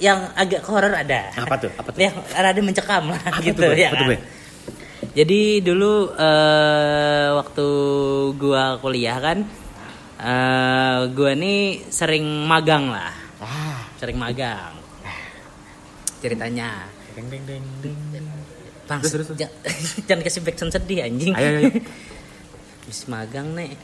yang 0.00 0.32
agak 0.32 0.64
horor 0.64 0.90
ada. 0.96 1.28
Apa 1.36 1.54
tuh? 1.60 1.70
Apa 1.76 1.92
tuh? 1.92 2.00
Yang 2.00 2.16
rada 2.32 2.60
mencekam 2.64 3.04
lah 3.12 3.20
Apa 3.20 3.44
gitu 3.44 3.60
tuh, 3.60 3.76
ya. 3.76 3.92
Apa 3.92 3.96
tuh, 4.00 4.08
kan? 4.16 4.20
Jadi 5.10 5.40
dulu 5.60 5.92
eh 6.16 7.28
waktu 7.36 7.68
gua 8.40 8.80
kuliah 8.80 9.20
kan 9.20 9.38
eh 10.20 10.98
gua 11.12 11.30
nih 11.36 11.84
sering 11.92 12.24
magang 12.48 12.88
lah. 12.88 13.12
Ah. 13.44 13.84
Sering 14.00 14.16
magang. 14.16 14.80
Ceritanya. 16.24 16.88
Deng 17.16 17.28
deng. 17.28 17.44
deng. 17.46 18.26
Bang, 18.90 18.98
Terus, 19.06 19.12
terus, 19.14 19.26
terus. 19.30 19.38
jangan, 19.38 19.54
jangan 20.10 20.22
kasih 20.26 20.40
backsound 20.42 20.72
sedih 20.74 20.98
anjing. 21.06 21.30
Ayo, 21.30 21.46
ayo, 21.46 21.58
ayo. 21.62 21.70
Habis 22.82 23.00
magang 23.06 23.48
nih. 23.54 23.78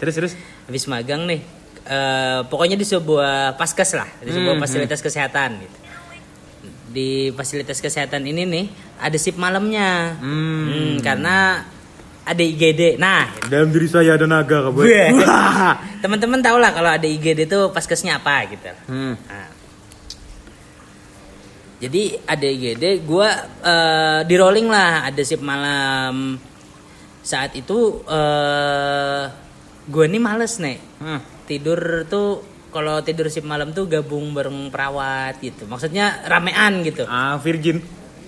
Terus 0.00 0.14
terus. 0.16 0.32
Habis 0.64 0.84
magang 0.88 1.28
nih. 1.28 1.44
Eh, 1.84 2.40
pokoknya 2.48 2.76
di 2.80 2.86
sebuah 2.88 3.54
paskes 3.60 3.92
lah, 3.96 4.08
di 4.24 4.32
sebuah 4.32 4.56
Hmm, 4.56 4.62
fasilitas 4.64 5.00
kesehatan 5.04 5.60
gitu. 5.60 5.78
Di 6.94 7.34
fasilitas 7.34 7.82
kesehatan 7.82 8.22
ini 8.24 8.42
nih 8.46 8.64
ada 9.02 9.18
sip 9.18 9.34
malamnya. 9.36 10.16
Hmm. 10.22 10.64
Hmm, 10.70 10.94
karena 11.02 11.66
ada 12.24 12.40
IGD. 12.40 12.96
Nah, 12.96 13.28
Dalam 13.52 13.68
diri 13.68 13.84
saya 13.84 14.16
ada 14.16 14.24
naga, 14.24 14.64
kabar. 14.64 14.84
Teman-teman 16.02 16.40
tahu 16.40 16.56
lah 16.56 16.72
kalau 16.72 16.88
ada 16.88 17.04
IGD 17.04 17.44
itu 17.44 17.60
paskesnya 17.68 18.16
apa 18.16 18.48
gitu. 18.48 18.72
Hmm. 18.88 19.14
Nah. 19.28 19.48
Jadi 21.84 22.16
ada 22.24 22.46
IGD, 22.48 23.04
gue 23.04 23.28
di 24.24 24.34
rolling 24.40 24.72
lah, 24.72 25.04
ada 25.04 25.20
sip 25.20 25.44
malam. 25.44 26.40
Saat 27.20 27.52
itu 27.56 28.00
eh 28.08 29.22
gue 29.84 30.04
nih 30.06 30.18
males 30.18 30.56
nih 30.56 30.76
Hmm. 30.98 31.20
tidur 31.44 31.78
tuh 32.06 32.40
kalau 32.68 32.98
tidur 33.00 33.28
sip 33.28 33.44
malam 33.44 33.70
tuh 33.70 33.86
gabung 33.86 34.34
bareng 34.34 34.66
perawat 34.66 35.38
gitu. 35.38 35.62
Maksudnya 35.64 36.26
ramean 36.26 36.82
gitu. 36.82 37.06
Ah, 37.06 37.38
virgin. 37.38 37.78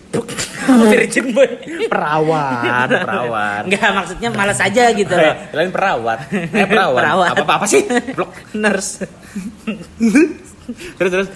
Virgin 0.67 1.31
boy. 1.31 1.47
Perawat, 1.87 2.87
perawat. 2.89 3.63
Enggak 3.67 3.91
maksudnya 3.93 4.29
males 4.31 4.59
aja 4.59 4.91
gitu 4.91 5.11
loh. 5.11 5.35
Eh, 5.35 5.35
Lain 5.51 5.71
perawat. 5.71 6.19
Eh, 6.31 6.67
perawat. 6.71 7.03
Perawat. 7.03 7.29
Apa, 7.35 7.43
apa, 7.43 7.53
apa 7.59 7.67
sih? 7.67 7.83
Blok. 8.15 8.31
Nurse. 8.55 9.03
Terus 10.97 11.11
terus. 11.11 11.29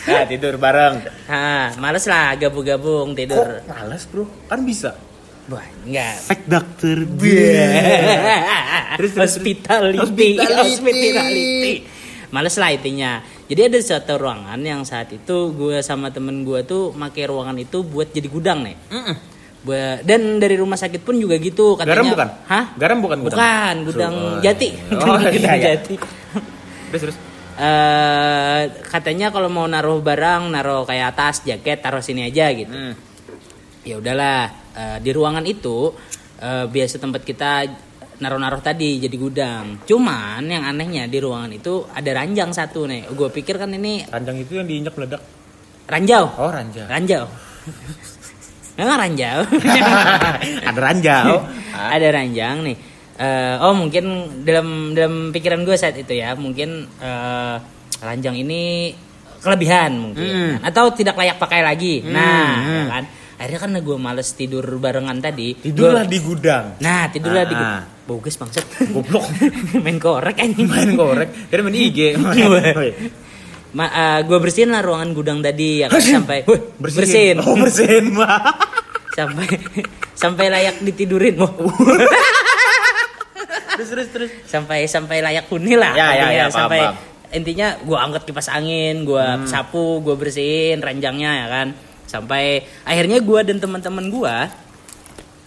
Nah, 0.00 0.24
tidur 0.26 0.54
bareng. 0.56 0.94
Ah, 1.26 1.70
males 1.78 2.04
lah 2.06 2.34
gabung-gabung 2.34 3.14
tidur. 3.14 3.62
Kok 3.62 3.70
males, 3.70 4.02
Bro? 4.10 4.26
Kan 4.46 4.66
bisa. 4.66 4.98
Enggak. 5.82 6.14
Fake 6.22 6.46
dokter. 6.46 6.96
Terus, 8.92 9.10
terus, 9.10 9.12
hospitality, 9.16 9.98
Hospitality. 9.98 10.54
hospitality. 10.54 11.74
Males 12.30 12.54
lah 12.54 12.70
intinya. 12.70 13.12
Jadi 13.44 13.60
ada 13.66 13.78
satu 13.80 14.14
ruangan 14.16 14.60
yang 14.60 14.84
saat 14.84 15.10
itu 15.10 15.36
gue 15.50 15.80
sama 15.80 16.08
temen 16.08 16.44
gue 16.44 16.62
tuh 16.62 16.92
pakai 16.92 17.26
ruangan 17.26 17.58
itu 17.58 17.82
buat 17.82 18.06
jadi 18.08 18.28
gudang 18.28 18.62
nih. 18.62 18.76
Ba- 19.60 20.00
Dan 20.00 20.38
dari 20.38 20.54
rumah 20.54 20.78
sakit 20.78 21.00
pun 21.00 21.16
juga 21.16 21.34
gitu 21.36 21.74
katanya. 21.74 21.90
Garam 21.92 22.06
bukan? 22.08 22.28
Hah? 22.46 22.64
Garam 22.76 22.98
bukan 23.00 23.18
gudang? 23.20 23.34
Bukan, 23.34 23.74
gudang 23.84 24.14
Oh, 24.14 24.38
jati. 24.38 24.68
Oh, 24.94 25.18
Gudang 25.18 25.34
iya, 25.34 25.50
iya. 25.50 25.64
jati. 25.74 25.94
Terus 26.88 27.02
terus. 27.04 27.16
eh 27.60 28.60
katanya 28.86 29.28
kalau 29.28 29.46
mau 29.46 29.66
naruh 29.66 30.00
barang, 30.00 30.48
naruh 30.48 30.82
kayak 30.82 31.12
tas, 31.12 31.42
jaket, 31.42 31.76
taruh 31.78 32.00
sini 32.00 32.24
aja 32.24 32.48
gitu. 32.50 32.72
Hmm. 32.72 32.94
Ya 33.80 33.96
udahlah, 33.96 34.40
eh, 34.72 34.98
di 35.00 35.10
ruangan 35.10 35.44
itu 35.44 35.92
eh, 36.36 36.64
biasa 36.66 36.96
tempat 36.96 37.22
kita 37.22 37.64
naruh-naruh 38.20 38.60
tadi 38.60 39.00
jadi 39.00 39.16
gudang. 39.16 39.80
Cuman 39.84 40.44
yang 40.44 40.60
anehnya 40.62 41.08
di 41.08 41.16
ruangan 41.16 41.48
itu 41.50 41.88
ada 41.88 42.10
ranjang 42.12 42.52
satu 42.52 42.84
nih. 42.84 43.08
Gue 43.12 43.28
pikir 43.28 43.56
kan 43.56 43.72
ini 43.72 44.04
Ranjang 44.04 44.36
itu 44.38 44.60
yang 44.60 44.68
diinjak 44.68 44.92
meledak. 44.92 45.22
ranjau. 45.88 46.24
Oh, 46.38 46.52
ranjang. 46.52 46.86
Ranjau. 46.86 47.24
Memang 48.76 48.96
ranjau. 48.96 49.38
Ada 50.68 50.78
ranjau. 50.80 51.26
ada 51.74 52.06
ranjang 52.12 52.56
nih. 52.62 52.76
Eh, 53.20 53.54
oh 53.60 53.76
mungkin 53.76 54.04
dalam 54.48 54.96
dalam 54.96 55.28
pikiran 55.28 55.60
gue 55.60 55.76
saat 55.76 55.92
itu 55.94 56.16
ya 56.16 56.32
mungkin 56.32 56.88
eh, 56.96 57.56
ranjang 58.00 58.36
ini 58.36 58.92
kelebihan 59.40 59.92
mungkin 59.96 60.24
Hmm. 60.24 60.54
atau 60.64 60.88
tidak 60.92 61.16
layak 61.16 61.36
pakai 61.36 61.60
lagi. 61.60 62.00
Nah, 62.04 62.48
hmm. 62.60 62.68
ya 62.68 62.84
kan. 62.88 63.04
Akhirnya 63.40 63.56
kan 63.58 63.72
gue 63.74 63.96
males 63.96 64.28
tidur 64.30 64.60
barengan 64.76 65.16
tadi. 65.16 65.56
Tidurlah 65.56 66.04
Gua- 66.04 66.12
di 66.12 66.18
gudang. 66.20 66.64
Nah, 66.78 67.08
tidurlah 67.08 67.44
di 67.44 67.56
Ah. 67.56 67.80
bogus 68.04 68.36
bangsat. 68.36 68.68
Goblok. 68.86 69.24
Main 69.84 69.96
korek 69.96 70.36
anjing. 70.36 70.68
Main 70.68 70.92
korek. 70.92 71.48
Kira 71.48 71.64
main 71.64 71.72
IG. 71.74 71.98
Oh, 72.20 72.36
iya. 72.36 72.92
Ma, 73.70 73.86
gue 74.20 74.34
bersihin 74.36 74.68
lah 74.68 74.82
ruangan 74.82 75.14
gudang 75.14 75.38
tadi 75.40 75.80
ya 75.80 75.86
kan, 75.86 76.02
sampai 76.02 76.42
Wih, 76.42 76.58
bersihin, 76.82 77.38
Oh, 77.38 77.54
bersihin, 77.54 78.12
Mbak. 78.12 78.40
sampai 79.10 79.46
sampai 80.12 80.46
layak 80.48 80.76
ditidurin 80.80 81.34
Wah, 81.36 81.50
terus 83.72 83.88
terus 83.88 84.08
terus. 84.10 84.30
sampai 84.44 84.84
sampai 84.84 85.18
layak 85.20 85.46
huni 85.46 85.74
lah 85.74 85.92
Ya, 85.92 86.08
ya, 86.10 86.26
ya, 86.28 86.44
paham, 86.46 86.52
sampai 86.52 86.78
paham. 86.82 86.94
intinya 87.32 87.68
gue 87.80 87.94
angkat 87.96 88.22
kipas 88.24 88.48
angin 88.48 89.02
gue 89.02 89.22
Hmm. 89.22 89.46
sapu 89.46 89.98
gue 90.00 90.14
bersihin 90.14 90.78
ranjangnya 90.78 91.32
ya 91.32 91.46
kan 91.48 91.68
sampai 92.10 92.66
akhirnya 92.82 93.22
gue 93.22 93.40
dan 93.46 93.62
teman-teman 93.62 94.10
gue 94.10 94.36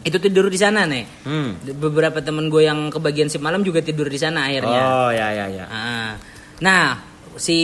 itu 0.03 0.17
tidur 0.19 0.47
di 0.47 0.59
sana 0.59 0.87
nih 0.87 1.03
Hmm. 1.27 1.59
beberapa 1.79 2.23
temen 2.23 2.47
gue 2.47 2.63
yang 2.63 2.87
kebagian 2.87 3.27
si 3.27 3.35
malam 3.39 3.63
juga 3.67 3.83
tidur 3.83 4.07
di 4.07 4.19
sana 4.19 4.47
akhirnya 4.47 4.81
Oh, 4.83 5.09
ya 5.11 5.27
ya 5.31 5.45
ya. 5.51 5.65
Ah. 5.67 6.11
Nah, 6.63 6.99
si 7.35 7.59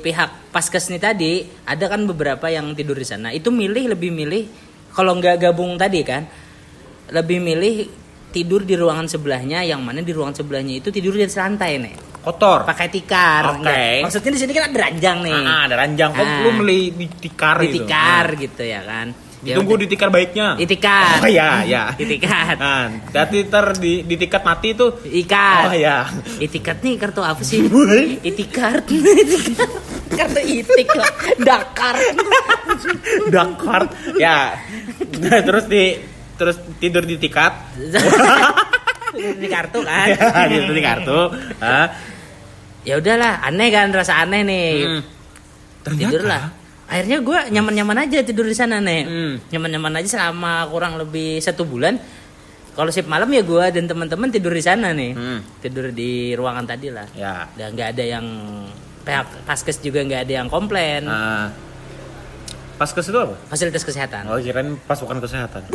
pihak 0.00 0.52
paskes 0.52 0.92
nih 0.92 1.00
tadi 1.00 1.32
ada 1.64 1.88
kan 1.88 2.04
beberapa 2.04 2.48
yang 2.52 2.72
tidur 2.76 2.96
di 2.96 3.06
sana. 3.08 3.32
Itu 3.32 3.48
milih 3.48 3.96
lebih 3.96 4.12
milih 4.12 4.44
kalau 4.92 5.16
nggak 5.16 5.40
gabung 5.40 5.80
tadi 5.80 6.04
kan, 6.04 6.28
lebih 7.08 7.40
milih 7.40 7.88
tidur 8.32 8.64
di 8.64 8.76
ruangan 8.76 9.08
sebelahnya 9.08 9.64
yang 9.64 9.80
mana 9.84 10.00
di 10.00 10.12
ruangan 10.12 10.40
sebelahnya 10.40 10.80
itu 10.80 10.88
tidur 10.88 11.16
di 11.16 11.24
lantai 11.28 11.72
nih. 11.80 12.11
Kotor. 12.22 12.62
Pakai 12.62 12.86
tikar. 12.86 13.42
Oke. 13.52 13.60
Nggak- 13.60 14.02
Maksudnya 14.06 14.30
di 14.30 14.40
sini 14.40 14.52
kan 14.52 14.64
ada 14.70 14.78
ranjang 14.80 15.18
nih. 15.20 15.34
Ah, 15.34 15.60
ada 15.66 15.74
ranjang. 15.76 16.10
Kok 16.10 16.22
Ah. 16.22 16.38
lu 16.40 16.50
beli 16.56 16.80
di 16.92 17.06
tikar 17.10 17.56
di 17.58 17.66
gitu? 17.68 17.76
tikar 17.82 18.26
gitu 18.38 18.62
ya 18.62 18.80
kan. 18.82 19.08
Ya 19.42 19.58
Ditunggu 19.58 19.74
di 19.74 19.90
tikar 19.90 20.06
baiknya. 20.06 20.54
Itikar. 20.54 21.18
Oh 21.18 21.26
iya, 21.26 21.66
iya. 21.66 21.90
Itikat. 21.98 22.62
Nah, 22.62 22.86
hati 23.10 23.42
ntar 23.42 23.74
di, 23.74 24.06
di 24.06 24.14
tiket 24.14 24.38
mati 24.40 24.70
tuh. 24.70 25.02
Ikat. 25.02 25.66
Oh 25.66 25.74
iya. 25.74 26.06
Itikat 26.38 26.78
nih 26.78 26.94
kartu 26.94 27.26
apa 27.26 27.42
sih? 27.42 27.58
Itikar. 28.22 28.86
Itikat. 28.86 29.70
kartu 30.12 30.40
itik 30.44 30.88
lah. 30.94 31.10
Dakar. 31.40 31.96
Dakar. 33.28 33.82
ya. 34.14 34.54
Nah, 35.18 35.40
terus 35.42 35.66
di 35.66 35.98
terus 36.38 36.56
tidur 36.78 37.02
di 37.02 37.18
tiket. 37.18 37.52
di 39.42 39.48
kartu 39.50 39.82
kan. 39.82 40.06
Ya, 40.06 40.46
gitu 40.48 40.70
di 40.70 40.82
kartu. 40.82 41.18
Ah, 41.58 41.90
ya 42.82 42.98
udahlah, 42.98 43.42
aneh 43.46 43.68
kan 43.70 43.88
rasa 43.90 44.22
aneh 44.22 44.42
nih. 44.46 44.68
hmm. 44.86 45.02
Ternyata 45.82 46.10
Tidur 46.10 46.24
lah. 46.26 46.42
Akhirnya 46.92 47.18
gue 47.24 47.38
nyaman-nyaman 47.56 48.04
aja 48.04 48.20
tidur 48.20 48.44
di 48.44 48.52
sana 48.52 48.76
nih. 48.78 49.02
Hmm. 49.08 49.34
Nyaman-nyaman 49.48 49.96
aja 50.02 50.08
selama 50.20 50.68
kurang 50.68 51.00
lebih 51.00 51.40
satu 51.40 51.64
bulan. 51.64 51.96
Kalau 52.72 52.88
sip 52.92 53.08
malam 53.08 53.28
ya 53.32 53.40
gue 53.44 53.64
dan 53.72 53.84
teman-teman 53.88 54.28
tidur 54.28 54.52
di 54.52 54.60
sana 54.60 54.92
nih. 54.92 55.12
Hmm. 55.16 55.40
Tidur 55.64 55.88
di 55.88 56.36
ruangan 56.36 56.68
tadi 56.68 56.92
lah. 56.92 57.08
Ya. 57.16 57.48
Dan 57.56 57.72
nggak 57.74 57.88
ada 57.96 58.04
yang 58.04 58.26
pihak 59.02 59.48
paskes 59.48 59.80
juga 59.80 60.04
nggak 60.04 60.28
ada 60.28 60.32
yang 60.44 60.48
komplain. 60.52 61.08
Nah, 61.08 61.48
Paskes 62.82 63.14
itu 63.14 63.18
apa? 63.20 63.38
Fasilitas 63.46 63.86
kesehatan. 63.86 64.26
Oh, 64.26 64.42
kirain 64.42 64.74
pasukan 64.90 65.22
kesehatan. 65.22 65.70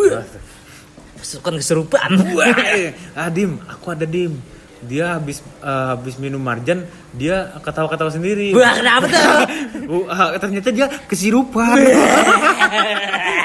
Pasukan 1.15 1.54
keserupaan. 1.56 2.12
Ah 3.20 3.32
Dim, 3.32 3.58
aku 3.63 3.96
ada 3.96 4.04
Dim. 4.04 4.38
Dia 4.80 5.18
habis 5.18 5.42
eh, 5.60 5.86
habis 5.90 6.16
minum 6.18 6.38
marjan, 6.38 6.86
dia 7.12 7.50
ketawa-ketawa 7.60 8.13
sendiri. 8.13 8.54
Wah, 8.54 8.74
kenapa 8.74 9.06
tuh? 9.08 9.26
Uh, 9.88 10.36
ternyata 10.36 10.68
dia 10.68 10.92
kesirupan. 11.08 11.80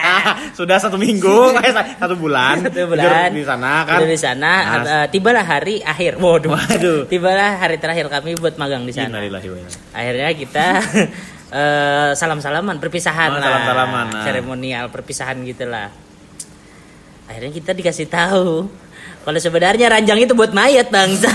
Ah, 0.03 0.35
sudah 0.59 0.75
satu 0.75 0.99
minggu, 0.99 1.55
eh, 1.55 1.71
satu 1.71 2.19
bulan, 2.19 2.67
Satu 2.67 2.91
bulan. 2.91 3.31
di 3.31 3.47
sana 3.47 3.87
kan. 3.87 4.03
Di 4.03 4.19
sana. 4.19 4.51
Nah, 4.83 4.83
eh, 4.83 5.07
tibalah 5.07 5.47
hari 5.47 5.79
akhir. 5.79 6.19
Waduh. 6.19 6.51
Waduh. 6.51 7.07
Tibalah 7.13 7.63
hari 7.63 7.79
terakhir 7.79 8.11
kami 8.11 8.35
buat 8.35 8.59
magang 8.59 8.83
di 8.83 8.91
sana. 8.91 9.23
Akhirnya 9.95 10.35
kita 10.35 10.67
eh, 11.55 12.11
salam-salaman, 12.19 12.83
perpisahan 12.83 13.31
Oh, 13.31 13.39
lah. 13.39 13.47
salam-salaman, 13.47 14.07
nah. 14.11 14.25
Seremonial 14.27 14.91
perpisahan 14.91 15.39
gitulah. 15.47 15.95
Akhirnya 17.31 17.55
kita 17.55 17.71
dikasih 17.71 18.11
tahu 18.11 18.67
kalau 19.23 19.39
sebenarnya 19.39 19.87
ranjang 19.87 20.19
itu 20.27 20.35
buat 20.35 20.51
mayat 20.51 20.91
bangsa. 20.91 21.31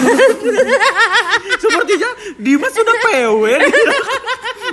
Sepertinya 1.63 2.09
Dimas 2.35 2.73
sudah 2.75 2.95
PW. 3.07 3.43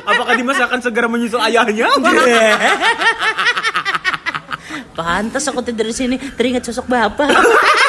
Apakah 0.04 0.34
Dimas 0.34 0.58
akan 0.58 0.78
segera 0.82 1.06
menyusul 1.06 1.38
ayahnya? 1.38 1.88
Pantas 4.94 5.46
aku 5.46 5.62
tidur 5.62 5.86
di 5.90 5.94
sini 5.94 6.16
teringat 6.18 6.66
sosok 6.66 6.90
bapak. 6.90 7.30